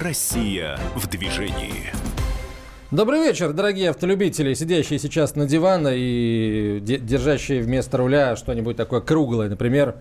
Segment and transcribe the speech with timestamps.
[0.00, 1.92] Россия в движении.
[2.90, 9.50] Добрый вечер, дорогие автолюбители, сидящие сейчас на диване и держащие вместо руля что-нибудь такое круглое,
[9.50, 9.96] например,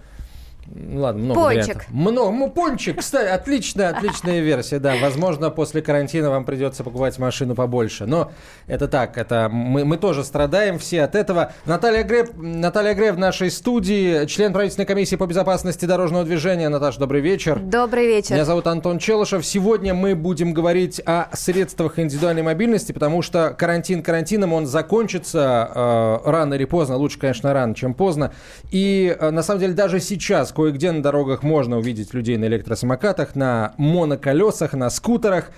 [0.75, 1.63] ну, ладно, много пончик.
[1.63, 1.87] вариантов.
[1.89, 2.31] Много.
[2.31, 4.95] Ну, пончик, кстати, отличная, отличная версия, да.
[5.01, 8.05] Возможно, после карантина вам придется покупать машину побольше.
[8.05, 8.31] Но
[8.67, 11.53] это так, это мы, мы тоже страдаем все от этого.
[11.65, 16.69] Наталья Греб, Наталья Греб в нашей студии, член правительственной комиссии по безопасности дорожного движения.
[16.69, 17.59] Наташа, добрый вечер.
[17.59, 18.33] Добрый вечер.
[18.35, 19.45] Меня зовут Антон Челышев.
[19.45, 26.29] Сегодня мы будем говорить о средствах индивидуальной мобильности, потому что карантин карантином, он закончится э,
[26.29, 26.97] рано или поздно.
[26.97, 28.33] Лучше, конечно, рано, чем поздно.
[28.71, 33.33] И э, на самом деле даже сейчас Кое-где на дорогах можно увидеть людей на электросамокатах,
[33.33, 35.51] на моноколесах, на скутерах.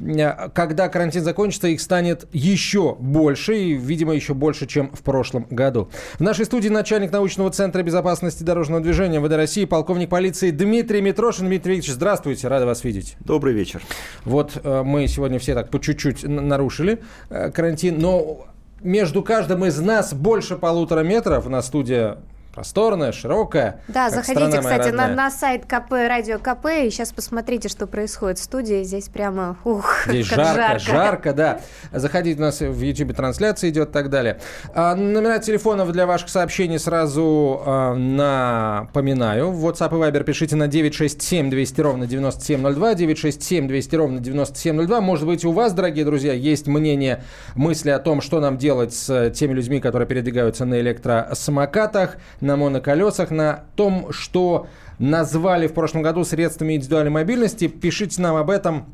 [0.00, 5.46] Э, когда карантин закончится, их станет еще больше, и, видимо, еще больше, чем в прошлом
[5.48, 5.90] году.
[6.18, 11.46] В нашей студии начальник научного центра безопасности дорожного движения ВД России, полковник полиции Дмитрий Митрошин.
[11.46, 13.16] Дмитрий Викторович, здравствуйте, рада вас видеть.
[13.20, 13.80] Добрый вечер.
[14.24, 18.48] Вот э, мы сегодня все так по чуть-чуть нарушили э, карантин, но
[18.82, 21.46] между каждым из нас больше полутора метров.
[21.46, 22.18] На студия
[22.52, 23.80] просторная, широкая.
[23.88, 28.42] Да, заходите, кстати, на, на сайт КП, радио КП, и сейчас посмотрите, что происходит в
[28.42, 28.82] студии.
[28.82, 31.60] Здесь прямо, ух, Здесь жарко, жарко, жарко, да.
[31.92, 34.40] Заходите, у нас в YouTube трансляция идет и так далее.
[34.74, 39.50] А, номера телефонов для ваших сообщений сразу а, напоминаю.
[39.50, 45.00] В WhatsApp и Viber пишите на 967 200 ровно 9702, 967 200 ровно 9702.
[45.00, 47.22] Может быть, у вас, дорогие друзья, есть мнение,
[47.54, 52.16] мысли о том, что нам делать с теми людьми, которые передвигаются на электросамокатах,
[52.48, 54.66] на моноколесах, на том, что
[54.98, 57.68] назвали в прошлом году средствами индивидуальной мобильности.
[57.68, 58.86] Пишите нам об этом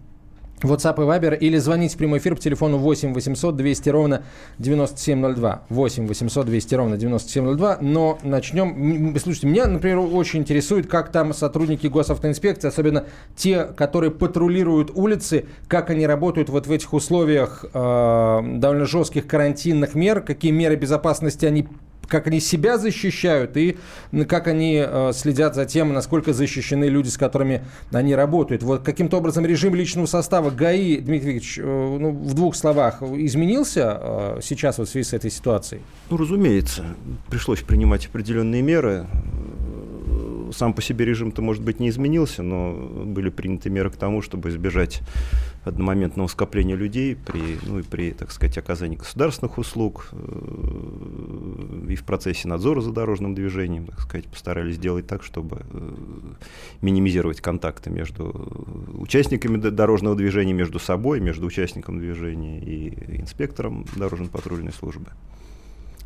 [0.63, 4.23] WhatsApp и Viber или звоните в прямой эфир по телефону 8 800 200 ровно
[4.59, 5.63] 9702.
[5.69, 7.79] 8 800 200 ровно 9702.
[7.81, 9.17] Но начнем.
[9.19, 13.05] Слушайте, меня, например, очень интересует, как там сотрудники госавтоинспекции, особенно
[13.37, 19.95] те, которые патрулируют улицы, как они работают вот в этих условиях э, довольно жестких карантинных
[19.95, 21.69] мер, какие меры безопасности они
[22.09, 23.77] как они себя защищают и
[24.29, 28.63] как они э, следят за тем, насколько защищены люди, с которыми они работают.
[28.63, 33.99] Вот каким-то образом режим личного состава ГАИ, Дмитрий Викторович, э, ну, в двух словах, изменился
[34.01, 35.83] э, сейчас вот в связи с этой ситуацией?
[36.11, 36.85] Ну, разумеется.
[37.29, 39.07] Пришлось принимать определенные меры
[40.53, 44.49] сам по себе режим-то, может быть, не изменился, но были приняты меры к тому, чтобы
[44.51, 45.01] избежать
[45.65, 50.11] одномоментного скопления людей при, ну, и при, так сказать, оказании государственных услуг
[51.95, 55.95] и в процессе надзора за дорожным движением, так сказать, постарались сделать так, чтобы э,
[56.83, 58.27] минимизировать контакты между
[58.99, 65.07] участниками дорожного движения, между собой, между участником движения и инспектором дорожно-патрульной службы.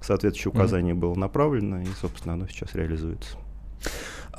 [0.03, 0.99] Соответствующее указание mm-hmm.
[0.99, 3.39] было направлено, и, собственно, оно сейчас реализуется.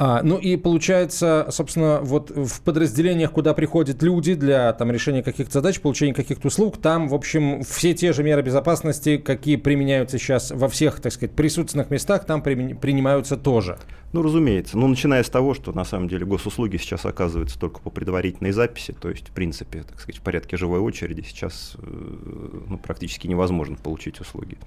[0.02, 5.52] А, ну и получается, собственно, вот в подразделениях, куда приходят люди для там, решения каких-то
[5.52, 10.52] задач, получения каких-то услуг, там, в общем, все те же меры безопасности, какие применяются сейчас
[10.52, 13.78] во всех, так сказать, присутственных местах, там принимаются тоже.
[14.14, 14.78] Ну, разумеется.
[14.78, 18.94] Ну, начиная с того, что на самом деле госуслуги сейчас оказываются только по предварительной записи,
[18.94, 23.76] то есть, в принципе, так сказать, в порядке живой очереди сейчас э, ну, практически невозможно
[23.76, 24.58] получить услуги.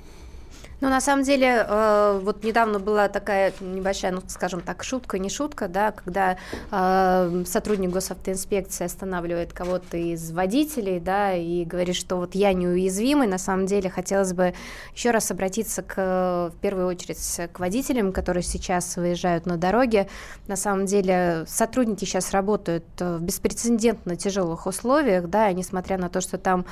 [0.82, 5.30] Ну, на самом деле, э, вот недавно была такая небольшая, ну, скажем так, шутка, не
[5.30, 6.38] шутка, да, когда
[6.72, 13.38] э, сотрудник госавтоинспекции останавливает кого-то из водителей, да, и говорит, что вот я неуязвимый, на
[13.38, 14.54] самом деле хотелось бы
[14.92, 20.08] еще раз обратиться к, в первую очередь к водителям, которые сейчас выезжают на дороге.
[20.48, 26.20] На самом деле, сотрудники сейчас работают в беспрецедентно тяжелых условиях, да, и несмотря на то,
[26.20, 26.66] что там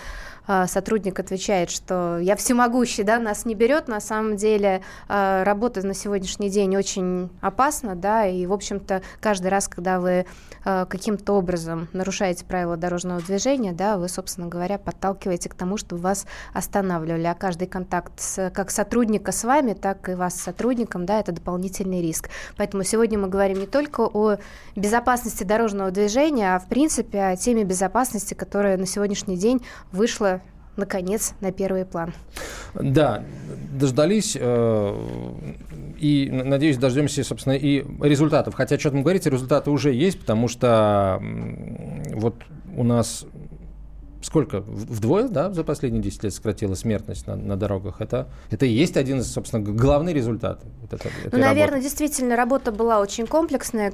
[0.49, 4.81] э, сотрудник отвечает, что я всемогущий, да, нас не берет, на самом деле
[5.11, 10.25] э, работа на сегодняшний день очень опасна, да, и, в общем-то, каждый раз, когда вы
[10.65, 16.01] э, каким-то образом нарушаете правила дорожного движения, да, вы, собственно говоря, подталкиваете к тому, чтобы
[16.01, 16.25] вас
[16.55, 21.21] останавливали, а каждый контакт с, как сотрудника с вами, так и вас с сотрудником, да,
[21.21, 22.31] это дополнительный риск.
[22.57, 24.39] Поэтому сегодня мы говорим не только о
[24.77, 29.61] безопасности дорожного движения, а, в принципе, о теме безопасности, которая на сегодняшний день
[29.93, 30.41] вышла
[30.77, 32.13] наконец, на первый план.
[32.75, 33.25] Да,
[33.73, 34.95] дождались э,
[35.99, 38.55] и, надеюсь, дождемся, собственно, и результатов.
[38.55, 41.21] Хотя, что там говорите, результаты уже есть, потому что
[42.13, 42.37] вот
[42.77, 43.27] у нас
[44.23, 44.61] сколько?
[44.61, 48.01] Вдвое, да, за последние 10 лет сократила смертность на, на дорогах.
[48.01, 50.61] Это, это и есть один из, собственно, главный результат.
[50.81, 51.83] Вот это, ну, наверное, работы.
[51.83, 53.93] действительно, работа была очень комплексная.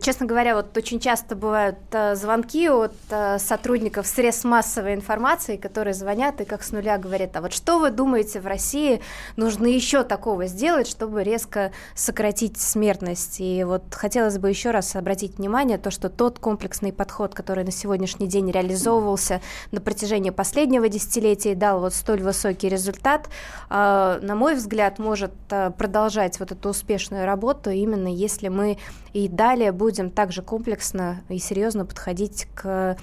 [0.00, 5.94] Честно говоря, вот очень часто бывают э, звонки от э, сотрудников средств массовой информации, которые
[5.94, 9.00] звонят и как с нуля говорят, а вот что вы думаете в России
[9.36, 13.40] нужно еще такого сделать, чтобы резко сократить смертность?
[13.40, 17.70] И вот хотелось бы еще раз обратить внимание, то, что тот комплексный подход, который на
[17.70, 23.28] сегодняшний день реализовывался на протяжении последнего десятилетия и дал вот столь высокий результат,
[23.68, 28.78] а, на мой взгляд, может а, продолжать вот эту успешную работу именно если мы
[29.14, 32.96] и далее будем также комплексно и серьезно подходить к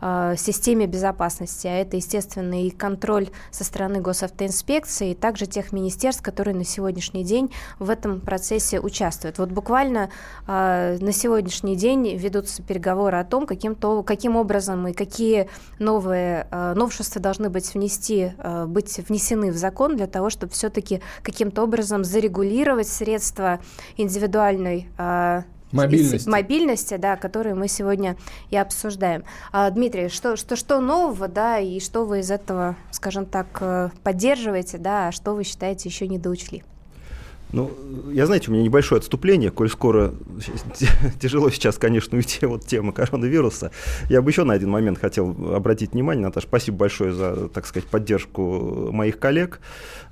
[0.00, 6.22] э, системе безопасности, а это, естественно, и контроль со стороны госавтоинспекции, и также тех министерств,
[6.22, 9.38] которые на сегодняшний день в этом процессе участвуют.
[9.38, 10.08] Вот буквально
[10.46, 15.50] э, на сегодняшний день ведутся переговоры о том, каким, то, каким образом и какие
[15.88, 21.00] новые э, новшества должны быть внести, э, быть внесены в закон для того, чтобы все-таки
[21.22, 23.58] каким-то образом зарегулировать средства
[23.96, 25.42] индивидуальной э,
[25.72, 26.28] Мобильности.
[26.28, 28.16] Мобильности, да, которые мы сегодня
[28.48, 29.24] и обсуждаем.
[29.52, 34.78] А, Дмитрий, что, что, что нового, да, и что вы из этого, скажем так, поддерживаете,
[34.78, 36.64] да, а что вы считаете еще не доучли?
[37.50, 37.70] Ну,
[38.12, 40.12] я, знаете, у меня небольшое отступление, коль скоро
[41.20, 43.70] тяжело сейчас, конечно, уйти от темы коронавируса.
[44.10, 47.88] Я бы еще на один момент хотел обратить внимание, Наташа, спасибо большое за, так сказать,
[47.88, 49.60] поддержку моих коллег.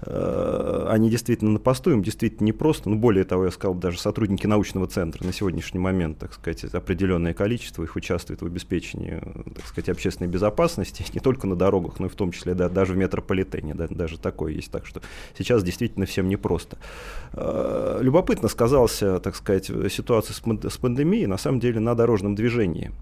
[0.03, 2.89] Э, они действительно на посту, им действительно непросто.
[2.89, 7.35] Ну, более того, я сказал, даже сотрудники научного центра на сегодняшний момент, так сказать, определенное
[7.35, 9.23] количество их участвует в обеспечении,
[9.55, 12.95] так сказать, общественной безопасности, не только на дорогах, но и в том числе да, даже
[12.95, 14.71] в метрополитене, да, даже такое есть.
[14.71, 15.03] Так что
[15.37, 16.79] сейчас действительно всем непросто.
[17.33, 22.93] Э, любопытно сказался, так сказать, ситуация с пандемией, на самом деле, на дорожном движении.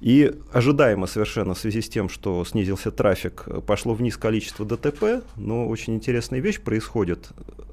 [0.00, 5.66] И ожидаемо совершенно в связи с тем, что снизился трафик, пошло вниз количество ДТП, но
[5.68, 7.30] очень интересная вещь происходит.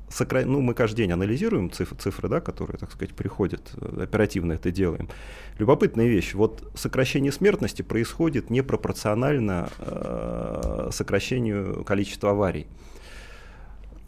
[0.09, 0.43] Сокра...
[0.45, 5.09] Ну, мы каждый день анализируем цифры, цифры, да, которые, так сказать, приходят, оперативно это делаем.
[5.57, 6.33] Любопытная вещь.
[6.33, 12.67] Вот сокращение смертности происходит непропорционально э, сокращению количества аварий.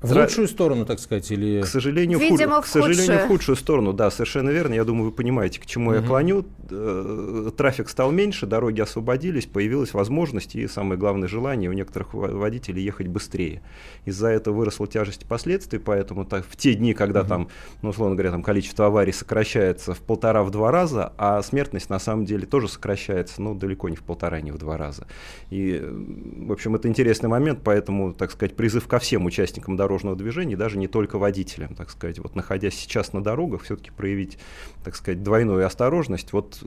[0.04, 1.62] В лучшую сторону, так сказать, или...
[1.62, 2.66] К сожалению, Видимо, худ...
[2.66, 4.74] в, к сожалению в худшую сторону, да, совершенно верно.
[4.74, 5.96] Я думаю, вы понимаете, к чему угу.
[5.96, 6.46] я клоню.
[6.70, 12.84] Э, трафик стал меньше, дороги освободились, появилась возможность и, самое главное, желание у некоторых водителей
[12.84, 13.62] ехать быстрее.
[14.04, 17.30] Из-за этого выросла тяжесть последствий, поэтому так, в те дни, когда угу.
[17.30, 17.48] там,
[17.82, 22.46] ну, условно говоря, там количество аварий сокращается в полтора-два раза, а смертность на самом деле
[22.46, 25.08] тоже сокращается, ну, далеко не в полтора, не в два раза.
[25.50, 30.16] И, в общем, это интересный момент, поэтому, так сказать, призыв ко всем участникам дороги дорожного
[30.16, 32.18] движения, даже не только водителям, так сказать.
[32.20, 34.40] Вот находясь сейчас на дорогах, все-таки проявить,
[34.84, 36.34] так сказать, двойную осторожность.
[36.34, 36.64] Вот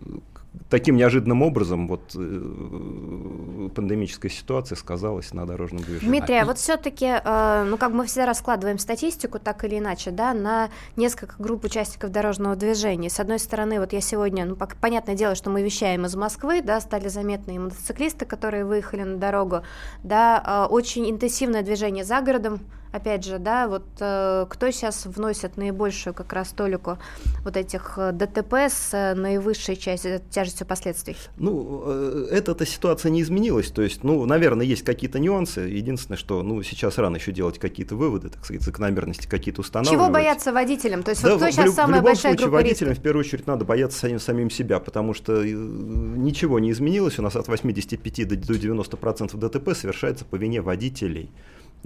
[0.69, 6.09] таким неожиданным образом вот э, пандемическая ситуация сказалась на дорожном движении.
[6.09, 10.35] Дмитрий, а вот все-таки, э, ну как мы всегда раскладываем статистику так или иначе, да,
[10.35, 13.11] на несколько групп участников дорожного движения.
[13.11, 16.81] С одной стороны, вот я сегодня, ну понятное дело, что мы вещаем из Москвы, да,
[16.81, 19.63] стали заметны и мотоциклисты, которые выехали на дорогу,
[20.03, 22.61] да, э, очень интенсивное движение за городом,
[22.97, 26.99] опять же, да, вот э, кто сейчас вносит наибольшую как раз толику
[27.45, 31.17] вот этих э, ДТП с э, наивысшей частью, тяжестью последствий?
[31.37, 31.83] Ну,
[32.31, 36.99] эта ситуация не изменилась, то есть, ну, наверное, есть какие-то нюансы, единственное, что, ну, сейчас
[36.99, 39.99] рано еще делать какие-то выводы, так сказать, закономерности какие-то устанавливать.
[39.99, 41.03] Чего бояться водителям?
[41.03, 43.01] То есть, да, вот кто в, сейчас в, самая в любом большая случае, водителям риска?
[43.01, 47.37] в первую очередь надо бояться самим, самим себя, потому что ничего не изменилось, у нас
[47.37, 51.31] от 85 до 90% ДТП совершается по вине водителей.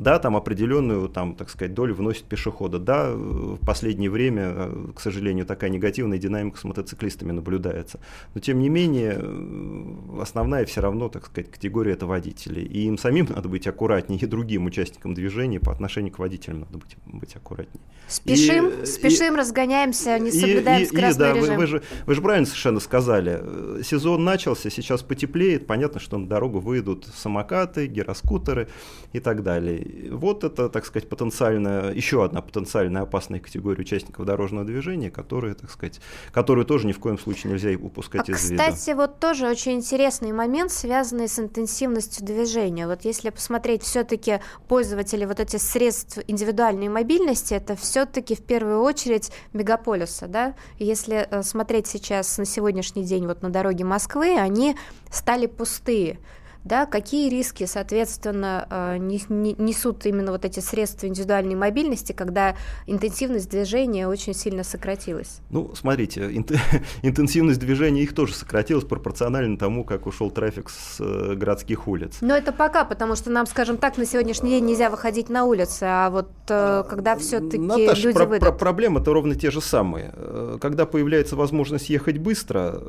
[0.01, 2.79] Да, там определенную, там, так сказать, долю вносит пешехода.
[2.79, 8.01] Да, в последнее время, э, к сожалению, такая негативная динамика с мотоциклистами наблюдается.
[8.35, 12.61] Но, тем не менее, э, основная все равно, так сказать, категория это водители.
[12.61, 16.79] И им самим надо быть аккуратнее, и другим участникам движения по отношению к водителям надо
[16.79, 17.83] быть, быть аккуратнее.
[18.09, 21.55] Спешим, и, спешим, и, разгоняемся, не соблюдаем и, скоростной и, да, режим.
[21.55, 23.83] Вы, вы, же, вы же правильно совершенно сказали.
[23.83, 25.67] Сезон начался, сейчас потеплеет.
[25.67, 28.69] Понятно, что на дорогу выйдут самокаты, гироскутеры
[29.13, 29.90] и так далее.
[30.11, 35.71] Вот это, так сказать, потенциальная, еще одна потенциальная опасная категория участников дорожного движения, которые, так
[35.71, 36.01] сказать,
[36.33, 38.63] которую тоже ни в коем случае нельзя упускать а, из виду.
[38.63, 42.87] Кстати, вот тоже очень интересный момент, связанный с интенсивностью движения.
[42.87, 49.33] Вот если посмотреть все-таки пользователи вот этих средств индивидуальной мобильности, это все-таки в первую очередь
[49.53, 50.55] мегаполиса, да?
[50.79, 54.77] Если э, смотреть сейчас на сегодняшний день вот на дороге Москвы, они
[55.11, 56.19] стали пустые.
[56.65, 64.07] Да, какие риски, соответственно, э, несут именно вот эти средства индивидуальной мобильности, когда интенсивность движения
[64.07, 65.41] очень сильно сократилась?
[65.51, 66.31] Ну, смотрите,
[67.03, 72.19] интенсивность движения их тоже сократилась пропорционально тому, как ушел трафик с э, городских улиц.
[72.21, 75.85] Но это пока, потому что нам, скажем так, на сегодняшний день нельзя выходить на улицы,
[75.85, 78.59] а вот э, когда все-таки люди про- выйдут...
[78.59, 80.13] проблемы-то ровно те же самые.
[80.61, 82.81] Когда появляется возможность ехать быстро,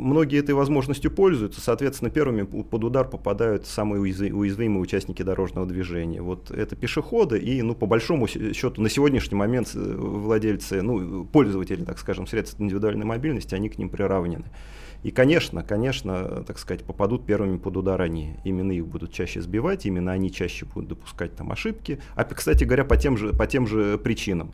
[0.00, 6.22] многие этой возможностью пользуются, соответственно, первыми под удар попадают самые уязвимые участники дорожного движения.
[6.22, 11.84] Вот это пешеходы и, ну, по большому счету, на сегодняшний момент э, владельцы, ну, пользователи,
[11.84, 14.46] так скажем, средств индивидуальной мобильности, они к ним приравнены.
[15.02, 18.36] И, конечно, конечно, так сказать, попадут первыми под удар они.
[18.44, 22.00] Именно их будут чаще сбивать, именно они чаще будут допускать там ошибки.
[22.14, 24.52] А, кстати говоря, по тем же, по тем же причинам.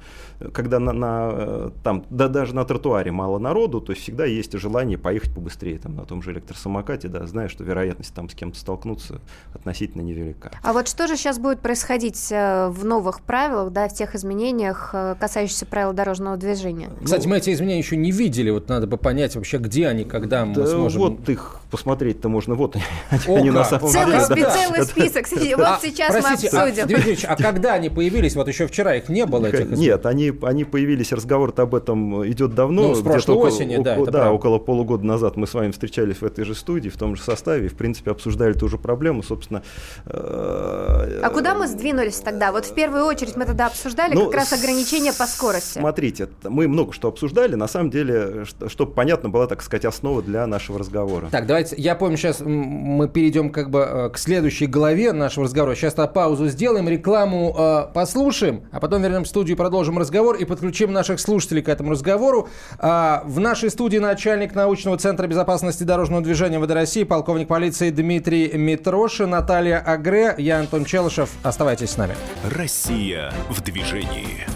[0.52, 4.98] Когда на, на, там, да, даже на тротуаре мало народу, то есть всегда есть желание
[4.98, 9.20] поехать побыстрее там, на том же электросамокате, да, зная, что вероятность там с кем-то столкнуться
[9.52, 10.52] относительно невелика.
[10.62, 14.90] А вот что же сейчас будет происходить э, в новых правилах, да, в тех изменениях,
[14.92, 16.90] э, касающихся правил дорожного движения?
[17.02, 20.35] Кстати, мы эти изменения еще не видели, вот надо бы понять вообще, где они, когда
[20.44, 21.00] да мы сможем...
[21.00, 22.76] Вот их посмотреть-то можно, вот
[23.26, 24.42] О, они на самом целый, деле.
[24.42, 24.50] Да.
[24.50, 26.84] Целый список, вот а, сейчас простите, мы обсудим.
[26.84, 28.36] А, Дмитрий а когда они появились?
[28.36, 32.54] Вот еще вчера их не было этих Нет, они, они появились, разговор об этом идет
[32.54, 32.88] давно.
[32.88, 33.92] Ну, с прошлой осени, около, да.
[33.94, 37.16] Около, да, около полугода назад мы с вами встречались в этой же студии, в том
[37.16, 39.62] же составе, и, в принципе, обсуждали ту же проблему, собственно.
[40.06, 42.52] Э, а куда мы сдвинулись тогда?
[42.52, 45.78] Вот в первую очередь мы тогда обсуждали ну, как раз ограничения по скорости.
[45.78, 50.46] Смотрите, мы много что обсуждали, на самом деле, чтобы понятно была, так сказать, основа для
[50.46, 51.28] нашего разговора.
[51.30, 55.74] Так, давайте, я помню, сейчас мы перейдем как бы э, к следующей главе нашего разговора.
[55.74, 60.92] Сейчас паузу сделаем, рекламу э, послушаем, а потом вернем в студию, продолжим разговор и подключим
[60.92, 62.48] наших слушателей к этому разговору.
[62.78, 68.52] А, в нашей студии начальник научного центра безопасности дорожного движения ВД России, полковник полиции Дмитрий
[68.52, 71.30] Митрошин, Наталья Агре, я Антон Челышев.
[71.42, 72.14] Оставайтесь с нами.
[72.54, 74.46] Россия в движении.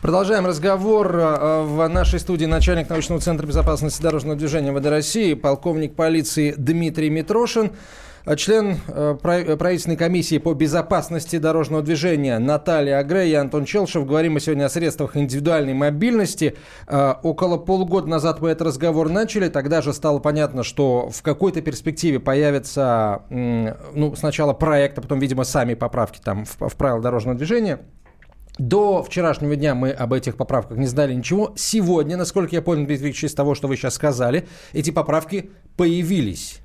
[0.00, 1.14] Продолжаем разговор.
[1.14, 7.10] Э, в нашей студии начальник научного центра безопасности дорожного движения ВД России, полковник полиции Дмитрий
[7.10, 7.72] Митрошин.
[8.24, 14.06] Э, член э, правительственной комиссии по безопасности дорожного движения Наталья Агре и Антон Челшев.
[14.06, 16.56] Говорим мы сегодня о средствах индивидуальной мобильности.
[16.88, 19.50] Около полугода назад мы этот разговор начали.
[19.50, 25.44] Тогда же стало понятно, что в какой-то перспективе появится ну, сначала проект, а потом, видимо,
[25.44, 27.80] сами поправки там в, в правила дорожного движения.
[28.60, 31.54] До вчерашнего дня мы об этих поправках не знали ничего.
[31.56, 35.48] Сегодня, насколько я понял, Дмитрий из того, что вы сейчас сказали, эти поправки
[35.78, 36.58] появились.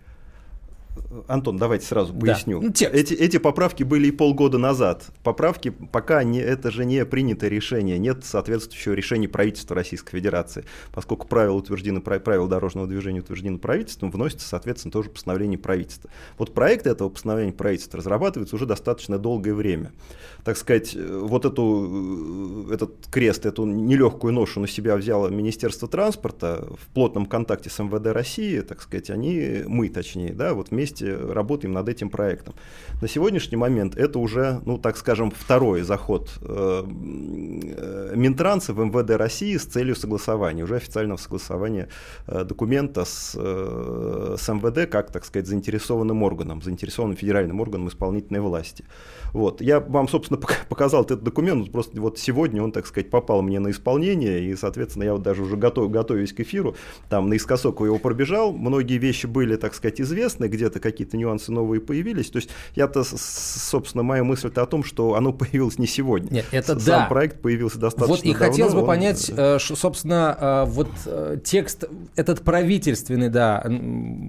[1.27, 2.59] Антон, давайте сразу поясню.
[2.59, 2.67] Да.
[2.67, 5.05] Ну, эти, эти поправки были и полгода назад.
[5.23, 10.65] Поправки пока не, это же не принятое решение, нет соответствующего решения правительства Российской Федерации.
[10.93, 16.09] Поскольку правила утверждены, правила дорожного движения утверждены правительством, вносится, соответственно, тоже постановление правительства.
[16.37, 19.91] Вот проект этого постановления правительства разрабатывается уже достаточно долгое время.
[20.43, 26.93] Так сказать, вот эту, этот крест, эту нелегкую ношу на себя взяло Министерство транспорта в
[26.93, 31.89] плотном контакте с МВД России, так сказать, они, мы точнее, да, вот вместе работаем над
[31.89, 32.55] этим проектом.
[33.01, 39.11] На сегодняшний момент это уже, ну так скажем, второй заход э, э Минтранса в МВД
[39.11, 41.87] России с целью согласования, уже официального согласования
[42.27, 48.85] э, документа с, с МВД как, так сказать, заинтересованным органом, заинтересованным федеральным органом исполнительной власти.
[49.35, 49.59] Вот.
[49.59, 50.39] Я вам, собственно,
[50.69, 55.03] показал этот документ, просто вот сегодня он, так сказать, попал мне на исполнение, и, соответственно,
[55.03, 56.75] я вот даже уже готов, готовясь к эфиру,
[57.09, 62.29] там наискосок его пробежал, многие вещи были, так сказать, известны, где-то какие-то нюансы новые появились,
[62.29, 66.29] то есть я-то, собственно, моя мысль-то о том, что оно появилось не сегодня.
[66.31, 67.05] Нет, это Сам да.
[67.07, 68.87] проект появился достаточно Вот и давно, хотелось бы он...
[68.87, 71.83] понять, э, собственно, э, вот э, текст
[72.15, 73.61] этот правительственный, да,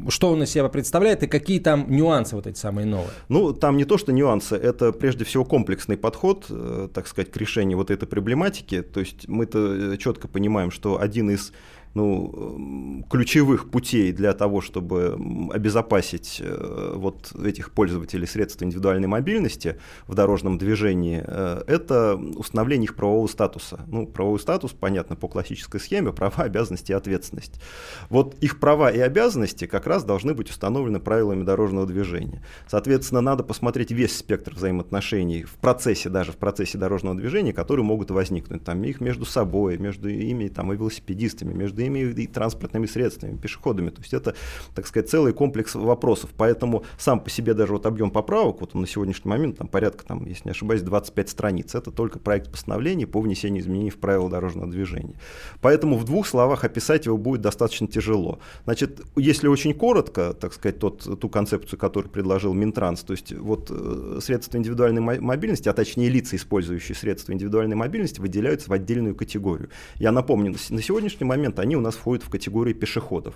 [0.09, 3.11] что он из себя представляет и какие там нюансы вот эти самые новые?
[3.29, 7.37] Ну, там не то, что нюансы, это прежде всего комплексный подход, э, так сказать, к
[7.37, 8.83] решению вот этой проблематики.
[8.83, 11.53] То есть мы-то э, четко понимаем, что один из
[11.97, 15.17] ну, ключевых путей для того, чтобы
[15.51, 22.97] обезопасить э, вот этих пользователей средств индивидуальной мобильности в дорожном движении, э, это установление их
[22.97, 23.81] правового статуса.
[23.87, 27.55] Ну, правовой статус, понятно, по классической схеме, права, обязанности и ответственность.
[28.11, 32.45] Вот их права и обязанности как раз должны быть установлены правилами дорожного движения.
[32.69, 38.11] Соответственно, надо посмотреть весь спектр взаимоотношений в процессе, даже в процессе дорожного движения, которые могут
[38.11, 38.65] возникнуть.
[38.65, 43.91] Там их между собой, между ими там, и велосипедистами, между водителями и транспортными средствами, пешеходами.
[43.91, 44.35] То есть это,
[44.75, 46.31] так сказать, целый комплекс вопросов.
[46.37, 50.05] Поэтому сам по себе даже вот объем поправок, вот он на сегодняшний момент там порядка,
[50.05, 51.75] там, если не ошибаюсь, 25 страниц.
[51.75, 55.15] Это только проект постановления по внесению изменений в правила дорожного движения.
[55.61, 58.39] Поэтому в двух словах описать его будет достаточно тяжело.
[58.65, 63.71] Значит, если очень коротко, так сказать, тот, ту концепцию, которую предложил Минтранс, то есть вот
[63.71, 69.71] э, средства индивидуальной мобильности, а точнее лица, использующие средства индивидуальной мобильности, выделяются в отдельную категорию.
[69.97, 73.35] Я напомню, на сегодняшний момент они у нас входят в категорию пешеходов.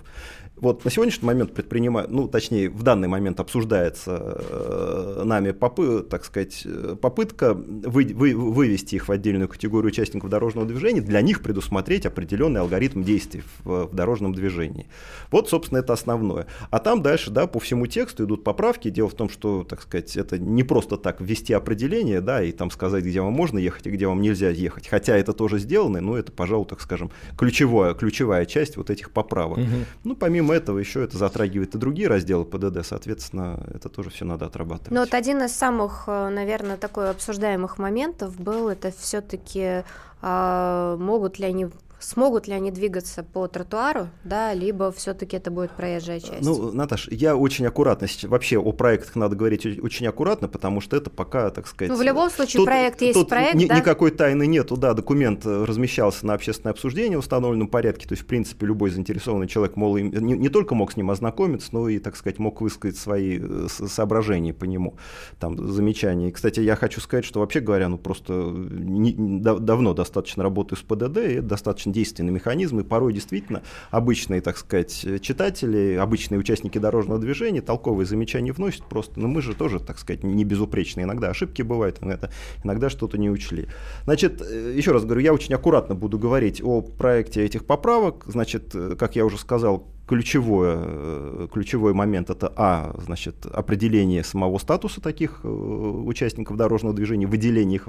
[0.55, 6.23] Вот на сегодняшний момент предпринимают, ну, точнее, в данный момент обсуждается э, нами, попы, так
[6.23, 6.65] сказать,
[7.01, 12.61] попытка вы, вы, вывести их в отдельную категорию участников дорожного движения, для них предусмотреть определенный
[12.61, 14.87] алгоритм действий в, в дорожном движении.
[15.31, 16.47] Вот, собственно, это основное.
[16.69, 18.89] А там дальше, да, по всему тексту идут поправки.
[18.89, 22.71] Дело в том, что, так сказать, это не просто так ввести определение, да, и там
[22.71, 24.87] сказать, где вам можно ехать и где вам нельзя ехать.
[24.87, 29.57] Хотя это тоже сделано, но это, пожалуй, так скажем, ключевая, ключевая часть вот этих поправок.
[29.57, 29.67] Угу.
[30.03, 34.45] Ну, помимо этого, еще это затрагивает и другие разделы ПДД, соответственно, это тоже все надо
[34.45, 34.91] отрабатывать.
[34.91, 39.83] Ну, вот один из самых, э, наверное, такой обсуждаемых моментов был, это все-таки
[40.21, 41.67] а, могут ли они
[42.03, 46.41] смогут ли они двигаться по тротуару, да, либо все-таки это будет проезжая часть?
[46.41, 51.09] Ну, Наташ, я очень аккуратно, вообще о проектах надо говорить очень аккуратно, потому что это
[51.09, 51.91] пока, так сказать...
[51.91, 53.77] Ну, в любом случае, тут, проект есть тут проект, ни, да?
[53.77, 58.25] Никакой тайны нету, да, документ размещался на общественное обсуждение в установленном порядке, то есть, в
[58.25, 62.15] принципе, любой заинтересованный человек мол, не, не только мог с ним ознакомиться, но и, так
[62.15, 64.95] сказать, мог высказать свои э, соображения по нему,
[65.39, 66.29] там, замечания.
[66.29, 70.81] И, кстати, я хочу сказать, что, вообще говоря, ну, просто не, давно достаточно работаю с
[70.81, 76.39] ПДД, и это достаточно достаточно действенный механизм, и порой действительно обычные, так сказать, читатели, обычные
[76.39, 81.03] участники дорожного движения толковые замечания вносят просто, но мы же тоже, так сказать, не безупречные,
[81.03, 82.29] иногда ошибки бывают, иногда,
[82.63, 83.67] иногда что-то не учли.
[84.05, 88.71] Значит, э, еще раз говорю, я очень аккуратно буду говорить о проекте этих поправок, значит,
[88.73, 95.01] э, как я уже сказал, ключевое, э, ключевой момент это а, значит, определение самого статуса
[95.01, 97.87] таких э, участников дорожного движения, выделение их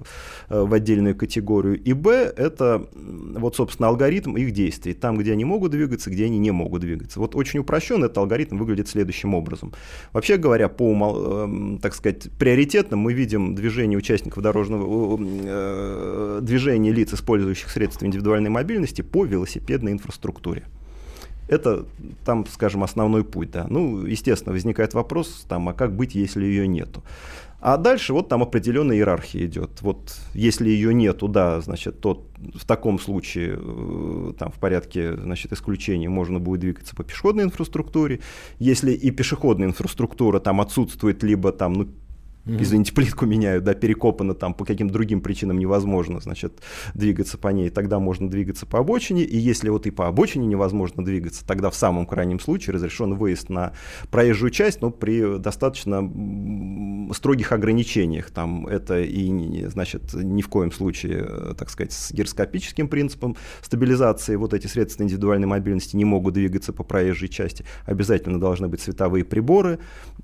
[0.48, 5.44] э, в отдельную категорию, и б, это вот, собственно, алгоритм их действий, там, где они
[5.44, 7.18] могут двигаться, где они не могут двигаться.
[7.18, 9.72] Вот очень упрощенно этот алгоритм выглядит следующим образом.
[10.12, 15.18] Вообще говоря, по, так сказать, приоритетно мы видим движение участников дорожного
[16.40, 20.64] движения лиц, использующих средства индивидуальной мобильности по велосипедной инфраструктуре.
[21.52, 21.84] Это
[22.24, 23.66] там, скажем, основной путь, да.
[23.68, 27.02] Ну, естественно, возникает вопрос, там, а как быть, если ее нету?
[27.60, 29.82] А дальше вот там определенная иерархия идет.
[29.82, 35.52] Вот если ее нету, да, значит, то в таком случае э, там в порядке значит,
[35.52, 38.20] исключения можно будет двигаться по пешеходной инфраструктуре.
[38.58, 41.88] Если и пешеходная инфраструктура там отсутствует, либо там ну,
[42.44, 42.62] Mm-hmm.
[42.62, 46.60] Извините, плитку меняют, да, перекопано там по каким-то другим причинам невозможно, значит,
[46.94, 51.04] двигаться по ней, тогда можно двигаться по обочине, и если вот и по обочине невозможно
[51.04, 53.72] двигаться, тогда в самом крайнем случае разрешен выезд на
[54.10, 56.02] проезжую часть, но при достаточно
[57.14, 62.88] строгих ограничениях, там это и, значит, ни в коем случае, э, так сказать, с гироскопическим
[62.88, 64.36] принципом стабилизации.
[64.36, 69.24] Вот эти средства индивидуальной мобильности не могут двигаться по проезжей части, обязательно должны быть световые
[69.24, 69.78] приборы,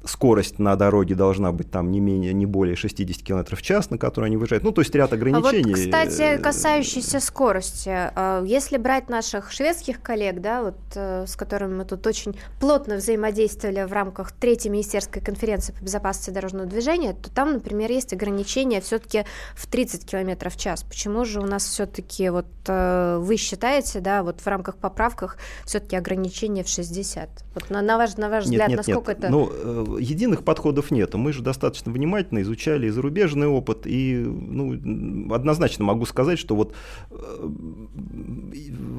[0.04, 3.98] скорость на дороге должна быть там не менее, не более 60 км в час, на
[3.98, 4.64] который они выезжают.
[4.64, 5.72] Ну, то есть ряд ограничений.
[5.72, 7.90] А вот, кстати, касающиеся скорости.
[7.90, 12.96] А, если брать наших шведских коллег, да, вот, э, с которыми мы тут очень плотно
[12.96, 18.80] взаимодействовали в рамках третьей министерской конференции по безопасности дорожного движения, то там, например, есть ограничения
[18.80, 20.82] все-таки в 30 км в час.
[20.82, 25.96] Почему же у нас все-таки, вот э, вы считаете, да, вот в рамках поправках все-таки
[25.96, 27.28] ограничения в 60?
[27.54, 29.18] Вот на, на, ваш, на ваш взгляд, нет, насколько нет.
[29.18, 29.28] это...
[29.30, 31.14] Ну, э, единых подходов нет.
[31.14, 36.74] Мы же достаточно внимательно изучали и зарубежный опыт, и ну, однозначно могу сказать, что вот,
[37.10, 37.48] э,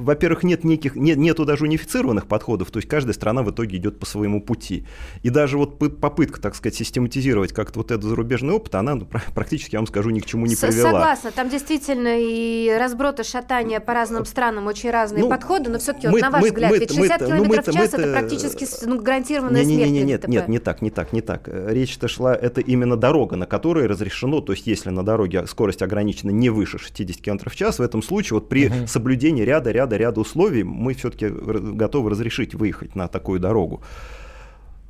[0.02, 3.98] во-первых, нет неких, нет, нету даже унифицированных подходов, то есть каждая страна в итоге идет
[3.98, 4.86] по своему пути.
[5.22, 9.74] И даже вот попытка, так сказать, систематизировать как-то вот этот зарубежный опыт, она ну, практически,
[9.74, 10.90] я вам скажу, ни к чему не привела.
[10.90, 16.08] Согласна, там действительно и разброты, шатания по разным странам, очень разные ну, подходы, но все-таки
[16.08, 18.66] вот на ваш мы, взгляд, мы, ведь 60 мы, км ну, в час это практически
[18.86, 19.90] ну, гарантированная не, смерть.
[19.90, 21.48] Не, не, нет, нет, не так, не так, не так.
[21.48, 26.30] Речь-то шла, это именно дорога, на которой разрешено, то есть если на дороге скорость ограничена
[26.30, 28.86] не выше 60 км в час, в этом случае вот при угу.
[28.86, 33.82] соблюдении ряда-ряда-ряда условий мы все-таки готовы разрешить выехать на такую дорогу.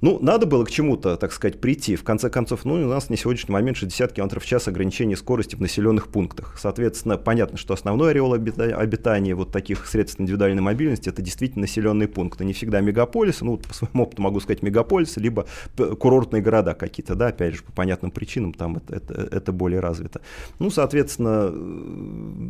[0.01, 1.95] Ну, надо было к чему-то, так сказать, прийти.
[1.95, 5.57] В конце концов, ну, у нас на сегодняшний момент 60 км в час ограничение скорости
[5.57, 6.57] в населенных пунктах.
[6.59, 12.47] Соответственно, понятно, что основной ореол обитания вот таких средств индивидуальной мобильности– это действительно населенные пункты.
[12.47, 17.27] Не всегда мегаполисы, ну, по своему опыту могу сказать мегаполисы, либо курортные города какие-то, да,
[17.29, 20.23] опять же, по понятным причинам там это, это, это более развито.
[20.59, 21.53] Ну, соответственно,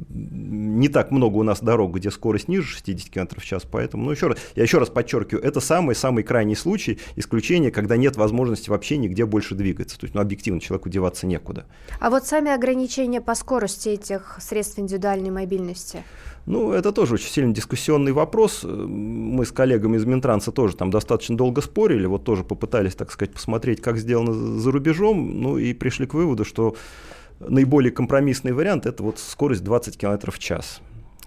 [0.08, 4.12] не так много у нас дорог, где скорость ниже 60 км в час, поэтому, ну,
[4.12, 8.70] еще раз, я еще раз подчеркиваю, это самый-самый крайний случай, исключение исключение, когда нет возможности
[8.70, 9.98] вообще нигде больше двигаться.
[9.98, 11.64] То есть, ну, объективно человеку деваться некуда.
[11.98, 16.04] А вот сами ограничения по скорости этих средств индивидуальной мобильности?
[16.46, 18.64] Ну, это тоже очень сильно дискуссионный вопрос.
[18.64, 23.32] Мы с коллегами из Минтранса тоже там достаточно долго спорили, вот тоже попытались, так сказать,
[23.32, 26.76] посмотреть, как сделано за рубежом, ну и пришли к выводу, что
[27.40, 30.80] наиболее компромиссный вариант– это вот скорость 20 км в час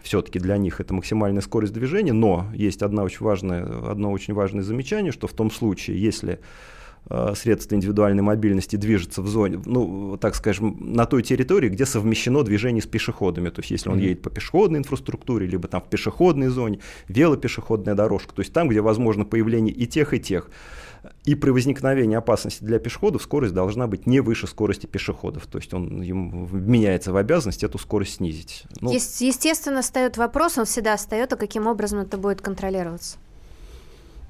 [0.03, 4.61] все-таки для них это максимальная скорость движения, но есть одна очень важная, одно очень важное
[4.61, 6.39] замечание, что в том случае, если
[7.09, 12.43] э, средства индивидуальной мобильности движется в зоне, ну, так скажем, на той территории, где совмещено
[12.43, 13.49] движение с пешеходами.
[13.49, 14.03] То есть, если он mm-hmm.
[14.03, 18.81] едет по пешеходной инфраструктуре, либо там в пешеходной зоне, велопешеходная дорожка, то есть там, где
[18.81, 20.49] возможно появление и тех, и тех
[21.25, 25.47] и при возникновении опасности для пешеходов скорость должна быть не выше скорости пешеходов.
[25.47, 28.63] То есть он ему меняется в обязанность эту скорость снизить.
[28.81, 33.17] Ну, естественно, встает вопрос, он всегда встает, а каким образом это будет контролироваться?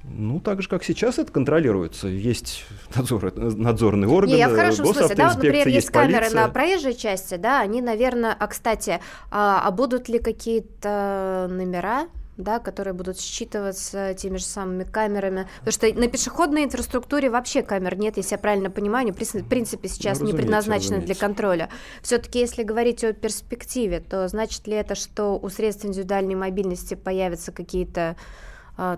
[0.03, 2.07] Ну, так же, как сейчас это контролируется.
[2.09, 6.19] Есть надзор, надзорные органы, Не, я в хорошем смысле, да, вот, например, есть, есть камеры
[6.19, 6.41] полиция.
[6.41, 8.99] на проезжей части, да, они, наверное, а, кстати,
[9.31, 15.47] а, а будут ли какие-то номера да, которые будут считываться теми же самыми камерами.
[15.59, 19.87] Потому что на пешеходной инфраструктуре вообще камер нет, если я правильно понимаю, они в принципе
[19.87, 21.69] сейчас ну, не предназначены для контроля.
[22.01, 27.51] Все-таки, если говорить о перспективе, то значит ли это, что у средств индивидуальной мобильности появятся
[27.51, 28.15] какие-то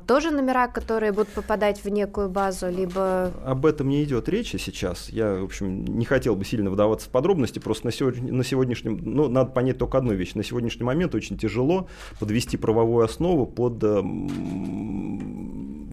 [0.07, 3.31] тоже номера, которые будут попадать в некую базу, либо...
[3.45, 5.09] Об этом не идет речи сейчас.
[5.09, 8.99] Я, в общем, не хотел бы сильно вдаваться в подробности, просто на, сегодня, на сегодняшнем...
[9.03, 10.33] Ну, надо понять только одну вещь.
[10.33, 11.87] На сегодняшний момент очень тяжело
[12.19, 14.01] подвести правовую основу под э,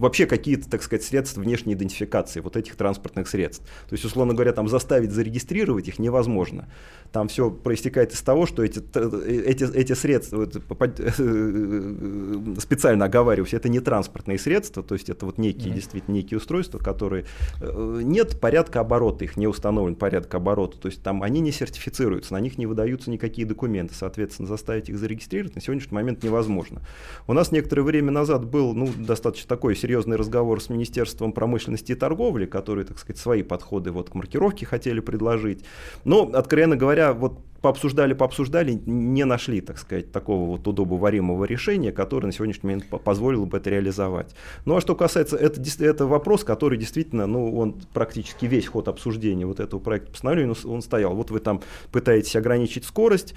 [0.03, 3.65] вообще какие-то, так сказать, средства внешней идентификации вот этих транспортных средств.
[3.89, 6.67] То есть, условно говоря, там заставить зарегистрировать их невозможно.
[7.11, 10.45] Там все проистекает из того, что эти, эти, эти средства,
[12.59, 15.75] специально оговариваюсь, это не транспортные средства, то есть это вот некие, mm-hmm.
[15.75, 17.25] действительно, некие устройства, которые...
[17.61, 22.33] Э, нет порядка оборота, их не установлен порядок оборота, то есть там они не сертифицируются,
[22.33, 26.81] на них не выдаются никакие документы, соответственно, заставить их зарегистрировать на сегодняшний момент невозможно.
[27.27, 31.95] У нас некоторое время назад был, ну, достаточно такой серьезный разговор с Министерством промышленности и
[31.95, 35.65] торговли, которые, так сказать, свои подходы вот к маркировке хотели предложить.
[36.05, 42.27] Но, откровенно говоря, вот пообсуждали, пообсуждали, не нашли, так сказать, такого вот удобоваримого решения, которое
[42.27, 44.35] на сегодняшний момент позволило бы это реализовать.
[44.65, 49.45] Ну а что касается, это, это вопрос, который действительно, ну он практически весь ход обсуждения
[49.45, 51.15] вот этого проекта постановления, он стоял.
[51.15, 51.61] Вот вы там
[51.93, 53.33] пытаетесь ограничить скорость,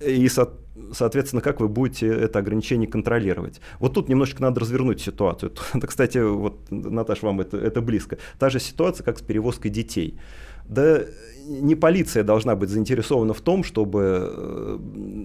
[0.00, 0.50] и, со,
[0.92, 3.62] соответственно, как вы будете это ограничение контролировать.
[3.78, 5.52] Вот тут немножечко надо развернуть ситуацию.
[5.74, 8.18] Это, кстати, вот, Наташа, вам это, это близко.
[8.38, 10.18] Та же ситуация, как с перевозкой детей.
[10.70, 11.04] Да
[11.50, 14.78] не полиция должна быть заинтересована в том, чтобы э,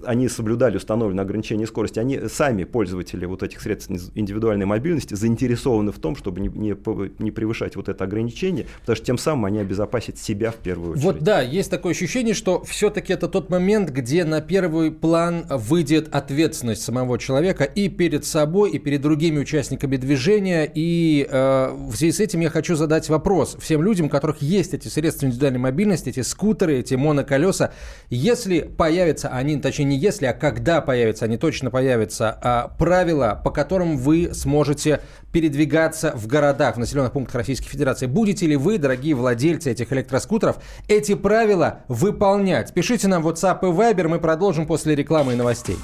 [0.06, 2.00] они соблюдали установленные ограничения скорости.
[2.00, 6.76] Они сами, пользователи вот этих средств индивидуальной мобильности, заинтересованы в том, чтобы не, не,
[7.20, 11.04] не превышать вот это ограничение, потому что тем самым они обезопасят себя в первую очередь.
[11.04, 16.14] Вот да, есть такое ощущение, что все-таки это тот момент, где на первый план выйдет
[16.14, 20.70] ответственность самого человека и перед собой, и перед другими участниками движения.
[20.74, 24.74] И э, в связи с этим я хочу задать вопрос всем людям, у которых есть
[24.74, 27.74] эти средства индивидуальной мобильности, эти скутеры, эти моноколеса,
[28.10, 33.52] если появятся они, точнее не если, а когда появятся, они точно появятся, а, правила, по
[33.52, 38.08] которым вы сможете передвигаться в городах, в населенных пунктах Российской Федерации.
[38.08, 42.74] Будете ли вы, дорогие владельцы этих электроскутеров, эти правила выполнять?
[42.74, 45.78] Пишите нам в WhatsApp и Viber, мы продолжим после рекламы и новостей.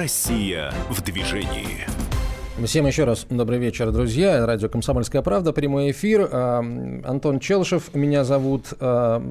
[0.00, 1.99] Россия в движении.
[2.66, 4.44] Всем еще раз добрый вечер, друзья.
[4.44, 6.28] Радио «Комсомольская правда», прямой эфир.
[6.30, 9.22] А, Антон Челшев меня зовут, а,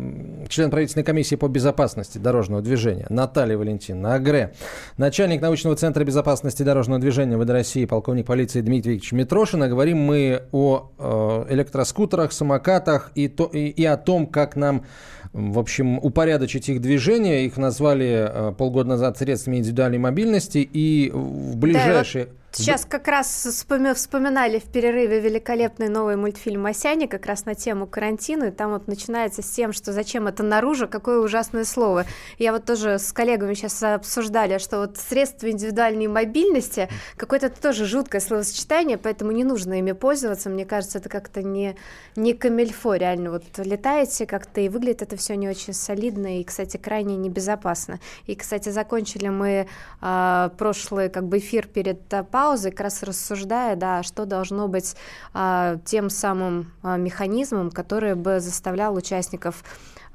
[0.50, 3.06] член правительственной комиссии по безопасности дорожного движения.
[3.10, 4.54] Наталья Валентиновна Агре,
[4.98, 9.62] начальник научного центра безопасности дорожного движения ВД России, полковник полиции Дмитрий Викторович Митрошин.
[9.62, 14.86] А говорим мы о а, электроскутерах, самокатах и, то, и, и о том, как нам
[15.34, 17.46] в общем, упорядочить их движение.
[17.46, 20.68] Их назвали полгода назад средствами индивидуальной мобильности.
[20.74, 22.26] И в ближайшие...
[22.26, 27.86] Да, Сейчас как раз вспоминали в перерыве великолепный новый мультфильм «Масяня» как раз на тему
[27.86, 32.06] карантина, и там вот начинается с тем, что зачем это наружу, какое ужасное слово.
[32.40, 38.20] Я вот тоже с коллегами сейчас обсуждали, что вот средства индивидуальной мобильности, какое-то тоже жуткое
[38.20, 41.78] словосочетание, поэтому не нужно ими пользоваться, мне кажется, это как-то не,
[42.16, 46.78] не камельфо, реально, вот летаете как-то, и выглядит это все не очень солидно, и, кстати,
[46.78, 48.00] крайне небезопасно.
[48.26, 49.68] И, кстати, закончили мы
[50.02, 54.96] э, прошлый как бы эфир перед паузы, как раз рассуждая, да, что должно быть
[55.34, 59.62] а, тем самым а, механизмом, который бы заставлял участников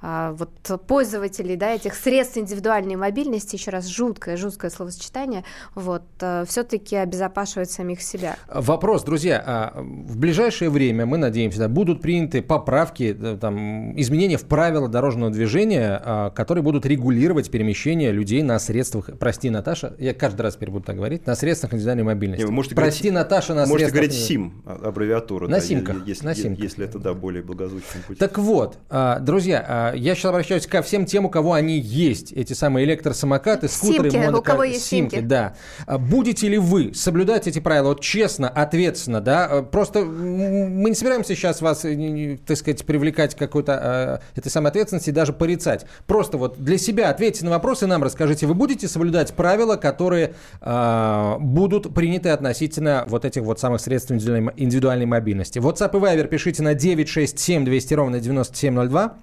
[0.04, 0.50] вот
[0.86, 7.70] пользователей, да, этих средств индивидуальной мобильности, еще раз жуткое, жуткое словосочетание, вот, э, все-таки обезопашивать
[7.70, 8.36] самих себя.
[8.52, 14.36] Вопрос, друзья, а в ближайшее время, мы надеемся, да, будут приняты поправки, э, там, изменения
[14.36, 20.12] в правила дорожного движения, а, которые будут регулировать перемещение людей на средствах, прости, Наташа, я
[20.12, 22.42] каждый раз теперь буду так говорить, на средствах индивидуальной мобильности.
[22.42, 24.02] Не, вы можете прости, говорить, Наташа, на можете средствах...
[24.02, 25.46] говорить СИМ, а, аббревиатура.
[25.46, 26.06] На да, симках.
[26.06, 26.62] Если, на симках.
[26.62, 28.18] если это, да, более благозвучный путь.
[28.18, 28.78] Так вот,
[29.20, 34.10] друзья, я сейчас обращаюсь ко всем тем, у кого они есть, эти самые электросамокаты, скутеры,
[34.10, 34.40] симки, монокар...
[34.40, 35.16] у кого есть симки.
[35.16, 35.26] симки.
[35.26, 35.54] Да.
[35.86, 39.46] А будете ли вы соблюдать эти правила вот честно, ответственно, да?
[39.46, 44.50] А просто мы не собираемся сейчас вас, э, так сказать, привлекать к какой-то э, этой
[44.50, 45.86] самой ответственности и даже порицать.
[46.06, 51.36] Просто вот для себя ответьте на вопросы нам расскажите, вы будете соблюдать правила, которые э,
[51.40, 55.58] будут приняты относительно вот этих вот самых средств индивидуальной, индивидуальной мобильности.
[55.58, 59.16] WhatsApp и Viber пишите на 967 200 ровно 9702.